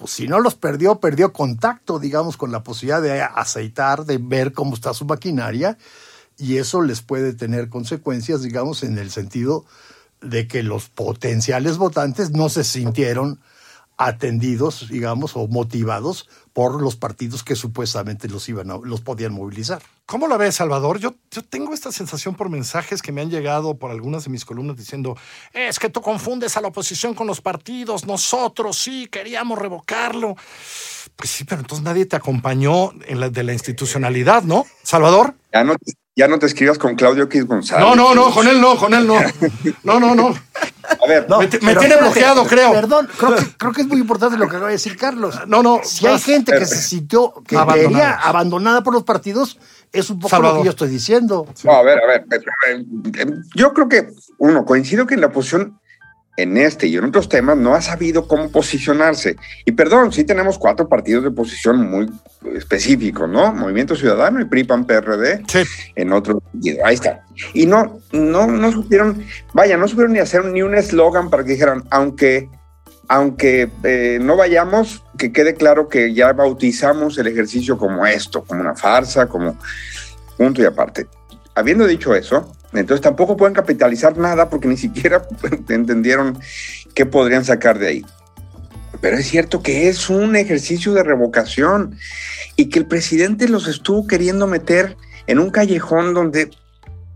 pues, 0.00 0.12
si 0.12 0.26
no 0.26 0.40
los 0.40 0.54
perdió, 0.54 0.98
perdió 0.98 1.34
contacto, 1.34 1.98
digamos, 1.98 2.38
con 2.38 2.50
la 2.50 2.62
posibilidad 2.62 3.02
de 3.02 3.20
aceitar, 3.20 4.06
de 4.06 4.16
ver 4.16 4.54
cómo 4.54 4.74
está 4.74 4.94
su 4.94 5.04
maquinaria. 5.04 5.76
Y 6.38 6.56
eso 6.56 6.80
les 6.80 7.02
puede 7.02 7.34
tener 7.34 7.68
consecuencias, 7.68 8.40
digamos, 8.40 8.82
en 8.82 8.96
el 8.96 9.10
sentido 9.10 9.66
de 10.22 10.48
que 10.48 10.62
los 10.62 10.88
potenciales 10.88 11.76
votantes 11.76 12.30
no 12.30 12.48
se 12.48 12.64
sintieron 12.64 13.40
atendidos, 14.00 14.88
digamos, 14.88 15.36
o 15.36 15.46
motivados 15.46 16.26
por 16.54 16.80
los 16.80 16.96
partidos 16.96 17.44
que 17.44 17.54
supuestamente 17.54 18.28
los 18.28 18.48
iban 18.48 18.70
a- 18.70 18.78
los 18.82 19.02
podían 19.02 19.32
movilizar. 19.34 19.82
¿Cómo 20.06 20.26
la 20.26 20.38
ves, 20.38 20.56
Salvador? 20.56 20.98
Yo, 20.98 21.14
yo 21.30 21.42
tengo 21.42 21.74
esta 21.74 21.92
sensación 21.92 22.34
por 22.34 22.48
mensajes 22.48 23.02
que 23.02 23.12
me 23.12 23.20
han 23.20 23.30
llegado 23.30 23.76
por 23.76 23.90
algunas 23.90 24.24
de 24.24 24.30
mis 24.30 24.44
columnas 24.46 24.76
diciendo, 24.78 25.16
es 25.52 25.78
que 25.78 25.90
tú 25.90 26.00
confundes 26.00 26.56
a 26.56 26.62
la 26.62 26.68
oposición 26.68 27.12
con 27.14 27.26
los 27.26 27.42
partidos, 27.42 28.06
nosotros 28.06 28.78
sí 28.78 29.06
queríamos 29.12 29.58
revocarlo. 29.58 30.34
Pues 31.16 31.28
sí, 31.30 31.44
pero 31.44 31.60
entonces 31.60 31.84
nadie 31.84 32.06
te 32.06 32.16
acompañó 32.16 32.92
en 33.06 33.20
la, 33.20 33.28
de 33.28 33.42
la 33.44 33.52
institucionalidad, 33.52 34.42
¿no? 34.44 34.64
Salvador. 34.82 35.34
Ya 35.52 35.62
no, 35.62 35.74
te- 35.76 35.92
ya 36.16 36.26
no 36.26 36.38
te 36.38 36.46
escribas 36.46 36.78
con 36.78 36.96
Claudio 36.96 37.24
X 37.24 37.44
González. 37.46 37.84
No, 37.86 37.94
no, 37.94 38.14
no, 38.14 38.30
con 38.32 38.48
él 38.48 38.60
no, 38.60 38.76
con 38.76 38.94
él 38.94 39.06
no. 39.06 39.18
No, 39.84 40.00
no, 40.00 40.14
no. 40.14 40.34
A 41.02 41.06
ver, 41.06 41.26
Me 41.38 41.46
t- 41.46 41.58
me 41.60 41.68
pero 41.68 41.80
tiene 41.80 41.96
bloqueado, 41.96 42.44
creo. 42.46 42.72
Perdón, 42.72 43.08
creo 43.18 43.36
que, 43.36 43.44
creo 43.56 43.72
que 43.72 43.80
es 43.82 43.86
muy 43.86 43.98
importante 44.00 44.36
lo 44.36 44.44
que 44.48 44.56
acaba 44.56 44.66
de 44.68 44.72
decir 44.74 44.96
Carlos. 44.96 45.38
No, 45.46 45.62
no. 45.62 45.80
Si 45.84 46.06
hay 46.06 46.18
gente 46.18 46.52
que 46.52 46.66
se 46.66 46.76
sintió 46.82 47.32
que 47.46 47.56
Abandonados. 47.56 47.88
quería 47.92 48.10
abandonada 48.14 48.82
por 48.82 48.92
los 48.94 49.04
partidos, 49.04 49.58
es 49.92 50.10
un 50.10 50.18
poco 50.18 50.30
Salvador. 50.30 50.56
lo 50.58 50.62
que 50.62 50.66
yo 50.66 50.70
estoy 50.70 50.88
diciendo. 50.88 51.46
No, 51.64 51.72
a 51.72 51.82
ver, 51.82 51.98
a 52.02 52.06
ver. 52.06 52.24
eh, 52.68 53.26
Yo 53.54 53.72
creo 53.72 53.88
que, 53.88 54.08
uno, 54.38 54.64
coincido 54.64 55.06
que 55.06 55.16
la 55.16 55.26
oposición 55.28 55.78
en 56.42 56.56
este 56.56 56.86
y 56.86 56.96
en 56.96 57.04
otros 57.04 57.28
temas 57.28 57.56
no 57.56 57.74
ha 57.74 57.82
sabido 57.82 58.26
cómo 58.26 58.50
posicionarse. 58.50 59.36
Y 59.64 59.72
perdón, 59.72 60.12
sí 60.12 60.24
tenemos 60.24 60.58
cuatro 60.58 60.88
partidos 60.88 61.22
de 61.22 61.28
oposición 61.28 61.90
muy 61.90 62.10
específicos, 62.54 63.28
¿no? 63.28 63.52
Movimiento 63.52 63.94
Ciudadano 63.94 64.40
y 64.40 64.44
PRI, 64.44 64.64
PAN, 64.64 64.84
PRD, 64.86 65.42
Sí. 65.48 65.62
en 65.96 66.12
otro. 66.12 66.42
Ahí 66.84 66.94
está. 66.94 67.24
Y 67.54 67.66
no, 67.66 68.00
no, 68.12 68.46
no 68.46 68.72
supieron, 68.72 69.24
vaya, 69.52 69.76
no 69.76 69.86
supieron 69.88 70.12
ni 70.12 70.18
hacer 70.18 70.44
ni 70.44 70.62
un 70.62 70.74
eslogan 70.74 71.30
para 71.30 71.44
que 71.44 71.52
dijeran, 71.52 71.84
aunque, 71.90 72.48
aunque 73.08 73.70
eh, 73.84 74.18
no 74.20 74.36
vayamos, 74.36 75.04
que 75.18 75.32
quede 75.32 75.54
claro 75.54 75.88
que 75.88 76.14
ya 76.14 76.32
bautizamos 76.32 77.18
el 77.18 77.26
ejercicio 77.26 77.76
como 77.76 78.06
esto, 78.06 78.42
como 78.44 78.60
una 78.60 78.74
farsa, 78.74 79.26
como 79.26 79.58
punto 80.36 80.62
y 80.62 80.64
aparte. 80.64 81.06
Habiendo 81.54 81.86
dicho 81.86 82.14
eso, 82.14 82.50
entonces 82.72 83.02
tampoco 83.02 83.36
pueden 83.36 83.54
capitalizar 83.54 84.16
nada 84.16 84.48
porque 84.48 84.68
ni 84.68 84.76
siquiera 84.76 85.22
entendieron 85.68 86.38
qué 86.94 87.06
podrían 87.06 87.44
sacar 87.44 87.78
de 87.78 87.88
ahí. 87.88 88.06
Pero 89.00 89.16
es 89.16 89.26
cierto 89.26 89.62
que 89.62 89.88
es 89.88 90.10
un 90.10 90.36
ejercicio 90.36 90.92
de 90.92 91.02
revocación 91.02 91.96
y 92.56 92.66
que 92.66 92.78
el 92.78 92.86
presidente 92.86 93.48
los 93.48 93.66
estuvo 93.66 94.06
queriendo 94.06 94.46
meter 94.46 94.96
en 95.26 95.38
un 95.38 95.50
callejón 95.50 96.12
donde 96.12 96.50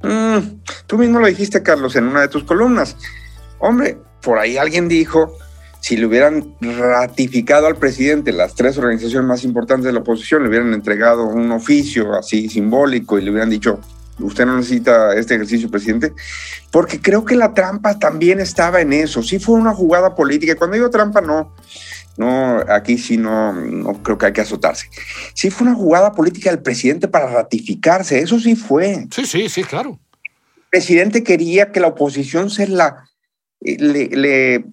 mm, 0.03 0.39
tú 0.87 0.99
mismo 0.99 1.21
lo 1.21 1.27
dijiste, 1.27 1.63
Carlos, 1.63 1.97
en 1.97 2.05
una 2.05 2.23
de 2.23 2.29
tus 2.29 2.45
columnas. 2.45 2.97
Hombre, 3.59 3.99
por 4.23 4.39
ahí 4.39 4.57
alguien 4.57 4.89
dijo, 4.89 5.37
si 5.81 5.97
le 5.97 6.07
hubieran 6.07 6.55
ratificado 6.61 7.67
al 7.67 7.77
presidente 7.77 8.33
las 8.33 8.55
tres 8.55 8.79
organizaciones 8.79 9.29
más 9.29 9.45
importantes 9.45 9.85
de 9.85 9.93
la 9.93 10.01
oposición, 10.01 10.43
le 10.43 10.49
hubieran 10.49 10.73
entregado 10.73 11.27
un 11.27 11.53
oficio 11.53 12.15
así 12.15 12.49
simbólico 12.49 13.19
y 13.19 13.23
le 13.23 13.31
hubieran 13.31 13.51
dicho, 13.51 13.81
usted 14.19 14.47
no 14.47 14.57
necesita 14.57 15.15
este 15.17 15.35
ejercicio, 15.35 15.71
presidente, 15.71 16.13
porque 16.71 17.01
creo 17.01 17.25
que 17.25 17.37
la 17.37 17.55
trampa 17.55 17.99
también 17.99 18.41
estaba 18.41 18.81
en 18.81 18.93
eso. 18.93 19.23
Sí 19.23 19.39
fue 19.39 19.57
una 19.57 19.75
jugada 19.75 20.15
política. 20.15 20.57
Cuando 20.57 20.75
digo 20.75 20.91
trampa, 20.91 21.21
no, 21.21 21.55
no, 22.17 22.63
aquí 22.69 22.99
sí 22.99 23.17
no, 23.17 23.53
no 23.53 24.03
creo 24.03 24.19
que 24.19 24.27
hay 24.27 24.33
que 24.33 24.41
azotarse. 24.41 24.89
Sí 25.35 25.51
fue 25.51 25.67
una 25.67 25.77
jugada 25.77 26.13
política 26.13 26.51
del 26.51 26.63
presidente 26.63 27.09
para 27.09 27.27
ratificarse. 27.27 28.19
Eso 28.19 28.39
sí 28.39 28.57
fue. 28.57 29.07
Sí, 29.11 29.27
sí, 29.27 29.49
sí, 29.49 29.65
claro. 29.65 29.99
El 30.23 30.81
presidente 30.81 31.23
quería 31.23 31.71
que 31.71 31.81
la 31.81 31.89
oposición 31.89 32.51
se 32.51 32.67
la 32.67 33.09
le, 33.61 34.09
le 34.09 34.65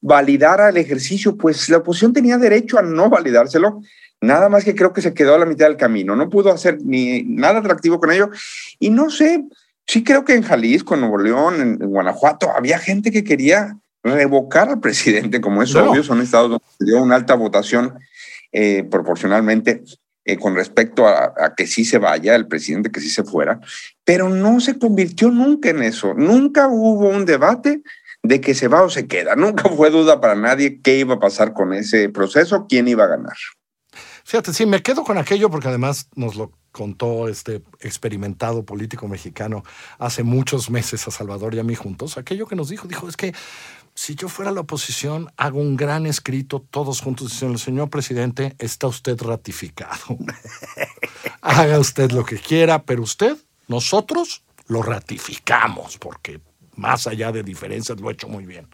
validara 0.00 0.68
el 0.68 0.76
ejercicio, 0.76 1.36
pues 1.36 1.68
la 1.68 1.78
oposición 1.78 2.12
tenía 2.12 2.38
derecho 2.38 2.78
a 2.78 2.82
no 2.82 3.10
validárselo, 3.10 3.80
nada 4.20 4.48
más 4.48 4.64
que 4.64 4.74
creo 4.74 4.92
que 4.92 5.02
se 5.02 5.14
quedó 5.14 5.34
a 5.34 5.38
la 5.38 5.46
mitad 5.46 5.66
del 5.66 5.76
camino, 5.76 6.16
no 6.16 6.30
pudo 6.30 6.52
hacer 6.52 6.78
ni 6.82 7.22
nada 7.22 7.60
atractivo 7.60 8.00
con 8.00 8.12
ello. 8.12 8.30
Y 8.78 8.90
no 8.90 9.10
sé, 9.10 9.44
sí 9.86 10.04
creo 10.04 10.24
que 10.24 10.34
en 10.34 10.42
Jalisco, 10.42 10.94
en 10.94 11.00
Nuevo 11.00 11.18
León, 11.18 11.60
en, 11.60 11.78
Guanajuato, 11.78 12.50
había 12.50 12.78
gente 12.78 13.10
que 13.10 13.24
quería 13.24 13.76
revocar 14.02 14.68
al 14.68 14.80
presidente, 14.80 15.40
como 15.40 15.62
es 15.62 15.74
obvio, 15.74 16.02
son 16.02 16.20
estados 16.20 16.50
donde 16.50 16.64
se 16.78 16.84
dio 16.84 17.02
una 17.02 17.16
alta 17.16 17.34
votación 17.34 17.94
eh, 18.52 18.84
proporcionalmente 18.90 19.82
eh, 20.24 20.38
con 20.38 20.54
respecto 20.54 21.06
a, 21.06 21.34
a, 21.36 21.54
que 21.54 21.66
sí 21.66 21.84
se 21.84 21.98
vaya, 21.98 22.34
el 22.34 22.48
presidente 22.48 22.90
que 22.90 23.00
sí 23.00 23.10
se 23.10 23.22
fuera, 23.22 23.60
pero 24.04 24.28
no 24.28 24.60
se 24.60 24.78
convirtió 24.78 25.30
nunca 25.30 25.70
en 25.70 25.82
eso. 25.82 26.14
Nunca 26.14 26.68
hubo 26.68 27.08
un 27.08 27.26
debate 27.26 27.82
de 28.22 28.40
que 28.40 28.54
se 28.54 28.68
va 28.68 28.82
o 28.82 28.90
se 28.90 29.06
queda. 29.06 29.36
Nunca 29.36 29.68
fue 29.68 29.90
duda 29.90 30.20
para 30.20 30.34
nadie 30.34 30.80
qué 30.82 30.98
iba 30.98 31.14
a 31.14 31.20
pasar 31.20 31.52
con 31.52 31.72
ese 31.72 32.08
proceso, 32.08 32.66
quién 32.68 32.88
iba 32.88 33.04
a 33.04 33.08
ganar. 33.08 33.36
Fíjate, 34.26 34.52
sí, 34.52 34.66
me 34.66 34.82
quedo 34.82 35.04
con 35.04 35.18
aquello 35.18 35.48
porque 35.50 35.68
además 35.68 36.08
nos 36.16 36.34
lo 36.34 36.50
contó 36.72 37.28
este 37.28 37.62
experimentado 37.78 38.64
político 38.64 39.06
mexicano 39.06 39.62
hace 40.00 40.24
muchos 40.24 40.68
meses 40.68 41.06
a 41.06 41.12
Salvador 41.12 41.54
y 41.54 41.60
a 41.60 41.62
mí 41.62 41.76
juntos. 41.76 42.18
Aquello 42.18 42.48
que 42.48 42.56
nos 42.56 42.68
dijo, 42.68 42.88
dijo, 42.88 43.08
es 43.08 43.16
que 43.16 43.32
si 43.94 44.16
yo 44.16 44.28
fuera 44.28 44.50
la 44.50 44.62
oposición, 44.62 45.30
hago 45.36 45.60
un 45.60 45.76
gran 45.76 46.06
escrito 46.06 46.58
todos 46.58 47.02
juntos 47.02 47.30
diciendo, 47.30 47.56
señor 47.56 47.88
presidente, 47.88 48.56
está 48.58 48.88
usted 48.88 49.16
ratificado. 49.22 50.18
Haga 51.40 51.78
usted 51.78 52.10
lo 52.10 52.24
que 52.24 52.38
quiera, 52.38 52.82
pero 52.82 53.04
usted, 53.04 53.36
nosotros, 53.68 54.42
lo 54.66 54.82
ratificamos, 54.82 55.98
porque 55.98 56.40
más 56.74 57.06
allá 57.06 57.30
de 57.30 57.44
diferencias 57.44 58.00
lo 58.00 58.08
ha 58.08 58.12
hecho 58.12 58.26
muy 58.26 58.44
bien. 58.44 58.66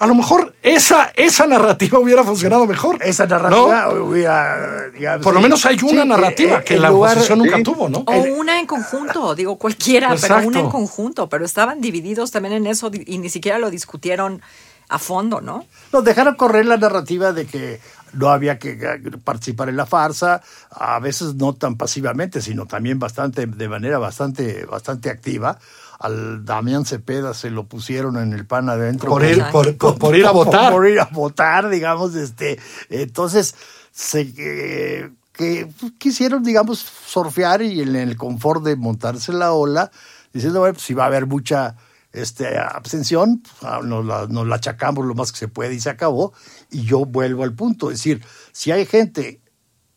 A 0.00 0.06
lo 0.06 0.14
mejor 0.14 0.54
esa, 0.62 1.12
esa 1.16 1.46
narrativa 1.46 1.98
hubiera 1.98 2.22
funcionado 2.22 2.66
mejor. 2.66 2.98
Esa 3.02 3.26
narrativa 3.26 3.92
hubiera. 3.92 4.90
Digamos, 4.90 5.24
Por 5.24 5.34
lo 5.34 5.40
menos 5.40 5.66
hay 5.66 5.76
una 5.82 6.02
sí, 6.02 6.08
narrativa 6.08 6.58
eh, 6.58 6.64
que 6.64 6.78
la 6.78 6.90
lugar, 6.90 7.12
oposición 7.16 7.38
nunca 7.40 7.62
tuvo, 7.64 7.88
¿no? 7.88 7.98
O 8.06 8.12
una 8.38 8.60
en 8.60 8.66
conjunto, 8.66 9.34
digo 9.34 9.58
cualquiera, 9.58 10.12
Exacto. 10.12 10.36
pero 10.36 10.48
una 10.48 10.60
en 10.60 10.70
conjunto. 10.70 11.28
Pero 11.28 11.44
estaban 11.44 11.80
divididos 11.80 12.30
también 12.30 12.54
en 12.54 12.66
eso 12.68 12.90
y 12.92 13.18
ni 13.18 13.28
siquiera 13.28 13.58
lo 13.58 13.70
discutieron 13.70 14.40
a 14.88 14.98
fondo, 14.98 15.40
¿no? 15.40 15.66
Nos 15.92 16.04
dejaron 16.04 16.36
correr 16.36 16.66
la 16.66 16.76
narrativa 16.76 17.32
de 17.32 17.46
que 17.46 17.80
no 18.12 18.30
había 18.30 18.58
que 18.58 19.00
participar 19.22 19.68
en 19.68 19.76
la 19.76 19.84
farsa, 19.84 20.42
a 20.70 20.98
veces 21.00 21.34
no 21.34 21.54
tan 21.54 21.76
pasivamente, 21.76 22.40
sino 22.40 22.66
también 22.66 22.98
bastante, 22.98 23.46
de 23.46 23.68
manera 23.68 23.98
bastante, 23.98 24.64
bastante 24.64 25.10
activa 25.10 25.58
al 25.98 26.44
Damián 26.44 26.84
Cepeda 26.84 27.34
se 27.34 27.50
lo 27.50 27.66
pusieron 27.66 28.16
en 28.16 28.32
el 28.32 28.46
pan 28.46 28.68
adentro. 28.68 29.10
Por 29.10 29.24
ir, 29.24 29.44
por, 29.50 29.76
por, 29.76 29.98
por 29.98 30.16
ir 30.16 30.26
a 30.26 30.30
votar. 30.32 30.72
Por, 30.72 30.88
ir 30.88 31.00
a 31.00 31.06
votar, 31.06 31.68
digamos, 31.68 32.14
este. 32.14 32.58
Entonces, 32.88 33.54
se, 33.90 34.32
eh, 34.38 35.10
que 35.32 35.68
quisieron, 35.98 36.42
digamos, 36.42 36.78
surfear 36.78 37.62
y 37.62 37.80
en 37.80 37.96
el 37.96 38.16
confort 38.16 38.62
de 38.64 38.76
montarse 38.76 39.32
la 39.32 39.52
ola, 39.52 39.90
diciendo, 40.32 40.60
bueno, 40.60 40.74
pues 40.74 40.84
si 40.84 40.94
va 40.94 41.04
a 41.04 41.06
haber 41.06 41.26
mucha 41.26 41.76
este, 42.12 42.58
abstención, 42.58 43.42
nos 43.82 44.04
la, 44.04 44.26
nos 44.28 44.46
la 44.46 44.56
achacamos 44.56 45.04
lo 45.04 45.14
más 45.14 45.32
que 45.32 45.38
se 45.38 45.48
puede 45.48 45.74
y 45.74 45.80
se 45.80 45.90
acabó. 45.90 46.32
Y 46.70 46.82
yo 46.82 47.04
vuelvo 47.04 47.42
al 47.42 47.54
punto, 47.54 47.90
es 47.90 47.98
decir, 47.98 48.24
si 48.52 48.70
hay 48.70 48.86
gente 48.86 49.40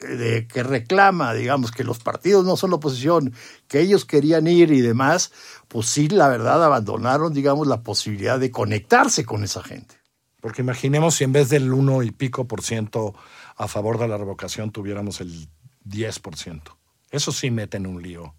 de, 0.01 0.47
que 0.47 0.63
reclama, 0.63 1.33
digamos, 1.33 1.71
que 1.71 1.83
los 1.83 1.99
partidos 1.99 2.45
no 2.45 2.57
son 2.57 2.71
la 2.71 2.77
oposición, 2.77 3.33
que 3.67 3.79
ellos 3.79 4.05
querían 4.05 4.47
ir 4.47 4.71
y 4.71 4.81
demás, 4.81 5.31
pues 5.67 5.87
sí, 5.87 6.09
la 6.09 6.27
verdad, 6.27 6.63
abandonaron, 6.63 7.33
digamos, 7.33 7.67
la 7.67 7.81
posibilidad 7.81 8.39
de 8.39 8.51
conectarse 8.51 9.25
con 9.25 9.43
esa 9.43 9.63
gente. 9.63 9.95
Porque 10.41 10.61
imaginemos 10.61 11.15
si 11.15 11.23
en 11.23 11.33
vez 11.33 11.49
del 11.49 11.71
uno 11.71 12.01
y 12.03 12.11
pico 12.11 12.47
por 12.47 12.61
ciento 12.63 13.13
a 13.55 13.67
favor 13.67 13.99
de 13.99 14.07
la 14.07 14.17
revocación 14.17 14.71
tuviéramos 14.71 15.21
el 15.21 15.47
10 15.83 16.19
por 16.19 16.35
ciento. 16.35 16.77
Eso 17.11 17.31
sí 17.31 17.51
mete 17.51 17.77
en 17.77 17.85
un 17.85 18.01
lío 18.01 18.33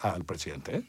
al 0.00 0.24
presidente. 0.24 0.76
¿eh? 0.76 0.88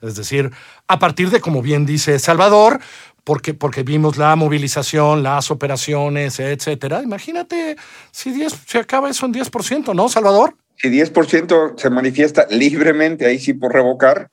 Es 0.00 0.16
decir, 0.16 0.52
a 0.86 0.98
partir 0.98 1.30
de, 1.30 1.40
como 1.40 1.62
bien 1.62 1.86
dice 1.86 2.18
Salvador, 2.18 2.80
porque, 3.24 3.54
porque 3.54 3.82
vimos 3.82 4.16
la 4.18 4.36
movilización, 4.36 5.22
las 5.22 5.50
operaciones, 5.50 6.38
etcétera. 6.38 7.02
Imagínate 7.02 7.76
si 8.12 8.30
10, 8.30 8.54
se 8.66 8.78
acaba 8.78 9.10
eso 9.10 9.26
en 9.26 9.34
10%, 9.34 9.94
¿no, 9.94 10.08
Salvador? 10.08 10.56
Si 10.76 10.88
10% 10.88 11.78
se 11.78 11.90
manifiesta 11.90 12.46
libremente, 12.50 13.26
ahí 13.26 13.38
sí 13.38 13.54
por 13.54 13.72
revocar, 13.72 14.30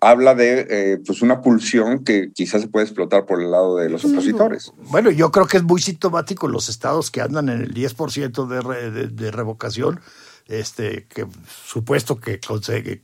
habla 0.00 0.34
de 0.34 0.66
eh, 0.68 0.98
pues 1.06 1.22
una 1.22 1.40
pulsión 1.40 2.04
que 2.04 2.30
quizás 2.32 2.62
se 2.62 2.68
puede 2.68 2.84
explotar 2.84 3.24
por 3.24 3.40
el 3.40 3.50
lado 3.50 3.76
de 3.76 3.88
los 3.88 4.04
opositores. 4.04 4.72
Bueno, 4.90 5.10
yo 5.10 5.30
creo 5.30 5.46
que 5.46 5.56
es 5.58 5.62
muy 5.62 5.80
sintomático 5.80 6.48
los 6.48 6.68
estados 6.68 7.10
que 7.10 7.20
andan 7.20 7.48
en 7.48 7.62
el 7.62 7.72
10% 7.72 8.46
de, 8.46 8.60
re, 8.60 8.90
de, 8.90 9.08
de 9.08 9.30
revocación 9.30 10.00
este, 10.48 11.06
que 11.06 11.26
supuesto 11.66 12.20
que, 12.20 12.40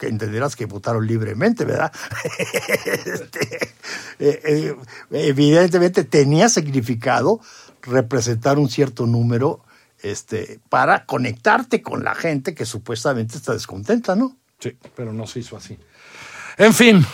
entenderás 0.03 0.55
que 0.55 0.67
votaron 0.67 1.07
libremente, 1.07 1.65
¿verdad? 1.65 1.93
este, 2.87 3.75
eh, 4.19 4.41
eh, 4.45 4.77
evidentemente 5.11 6.05
tenía 6.05 6.49
significado 6.49 7.41
representar 7.83 8.59
un 8.59 8.69
cierto 8.69 9.07
número 9.07 9.65
este, 10.03 10.61
para 10.69 11.05
conectarte 11.05 11.83
con 11.83 12.05
la 12.05 12.15
gente 12.15 12.55
que 12.55 12.65
supuestamente 12.65 13.37
está 13.37 13.53
descontenta, 13.53 14.15
¿no? 14.15 14.37
Sí, 14.61 14.77
pero 14.95 15.13
no 15.13 15.27
se 15.27 15.41
hizo 15.41 15.57
así. 15.57 15.79
En 16.57 16.73
fin, 16.73 17.05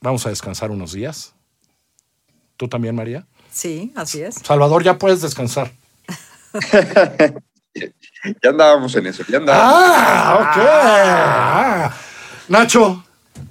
vamos 0.00 0.26
a 0.26 0.28
descansar 0.28 0.70
unos 0.70 0.92
días. 0.92 1.34
¿Tú 2.58 2.68
también, 2.68 2.94
María? 2.94 3.26
Sí, 3.50 3.92
así 3.96 4.22
es. 4.22 4.36
Salvador, 4.36 4.82
ya 4.82 4.98
puedes 4.98 5.22
descansar. 5.22 5.72
ya 7.74 8.50
andábamos 8.50 8.94
en 8.96 9.06
eso, 9.06 9.24
ya 9.28 9.38
andábamos. 9.38 9.74
Ah, 9.74 10.38
ok. 10.40 10.66
Ah. 10.66 11.94
Nacho, 12.48 13.04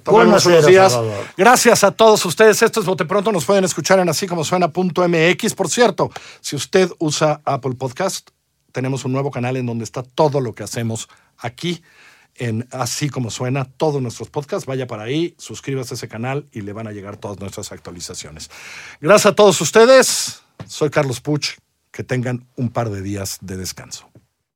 unos 0.06 0.66
días. 0.66 0.92
Salvador. 0.92 1.26
Gracias 1.36 1.84
a 1.84 1.90
todos 1.92 2.24
ustedes. 2.24 2.62
Esto 2.62 2.80
es 2.80 2.86
Bote 2.86 3.04
Pronto. 3.04 3.32
Nos 3.32 3.44
pueden 3.44 3.64
escuchar 3.64 3.98
en 3.98 4.08
así 4.08 4.26
como 4.26 4.44
suena.mx. 4.44 5.54
Por 5.54 5.68
cierto, 5.68 6.10
si 6.40 6.56
usted 6.56 6.90
usa 6.98 7.40
Apple 7.44 7.74
Podcast, 7.74 8.30
tenemos 8.72 9.04
un 9.04 9.12
nuevo 9.12 9.30
canal 9.30 9.56
en 9.56 9.66
donde 9.66 9.84
está 9.84 10.02
todo 10.02 10.40
lo 10.40 10.54
que 10.54 10.62
hacemos 10.62 11.08
aquí 11.38 11.82
en 12.36 12.66
Así 12.70 13.10
como 13.10 13.30
suena 13.30 13.64
todos 13.64 14.00
nuestros 14.00 14.30
podcasts. 14.30 14.66
Vaya 14.66 14.86
para 14.86 15.04
ahí, 15.04 15.34
suscríbase 15.38 15.94
a 15.94 15.96
ese 15.96 16.08
canal 16.08 16.48
y 16.52 16.62
le 16.62 16.72
van 16.72 16.86
a 16.86 16.92
llegar 16.92 17.16
todas 17.16 17.38
nuestras 17.40 17.72
actualizaciones. 17.72 18.50
Gracias 19.00 19.32
a 19.32 19.34
todos 19.34 19.60
ustedes. 19.60 20.42
Soy 20.66 20.90
Carlos 20.90 21.20
Puch. 21.20 21.58
Que 21.90 22.02
tengan 22.02 22.46
un 22.56 22.70
par 22.70 22.88
de 22.88 23.02
días 23.02 23.36
de 23.42 23.58
descanso. 23.58 24.11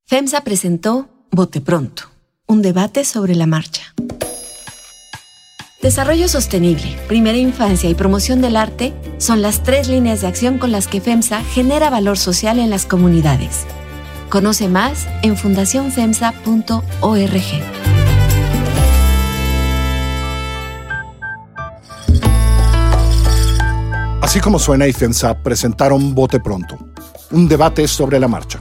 FEMSA 0.09 0.43
presentó 0.43 1.09
Bote 1.33 1.61
Pronto, 1.61 2.05
un 2.47 2.63
debate 2.63 3.05
sobre 3.05 3.35
la 3.35 3.47
marcha. 3.47 3.93
Desarrollo 5.83 6.29
sostenible, 6.29 6.97
primera 7.09 7.39
infancia 7.39 7.91
y 7.91 7.95
promoción 7.97 8.41
del 8.41 8.55
arte 8.55 8.95
son 9.19 9.43
las 9.43 9.65
tres 9.65 9.89
líneas 9.89 10.21
de 10.21 10.29
acción 10.29 10.59
con 10.59 10.71
las 10.71 10.87
que 10.87 11.01
FEMSA 11.01 11.43
genera 11.43 11.91
valor 11.91 12.19
social 12.19 12.61
en 12.61 12.71
las 12.71 12.87
comunidades. 12.87 13.67
Conoce 14.31 14.69
más 14.69 15.09
en 15.23 15.37
fundacionfemsa.org. 15.37 16.83
Así 24.23 24.39
como 24.39 24.61
suena 24.61 24.87
y 24.87 24.93
FEMSA 24.93 25.43
presentaron 25.43 26.15
Bote 26.15 26.39
Pronto, 26.39 26.79
un 27.33 27.49
debate 27.49 27.89
sobre 27.89 28.21
la 28.21 28.29
marcha. 28.29 28.61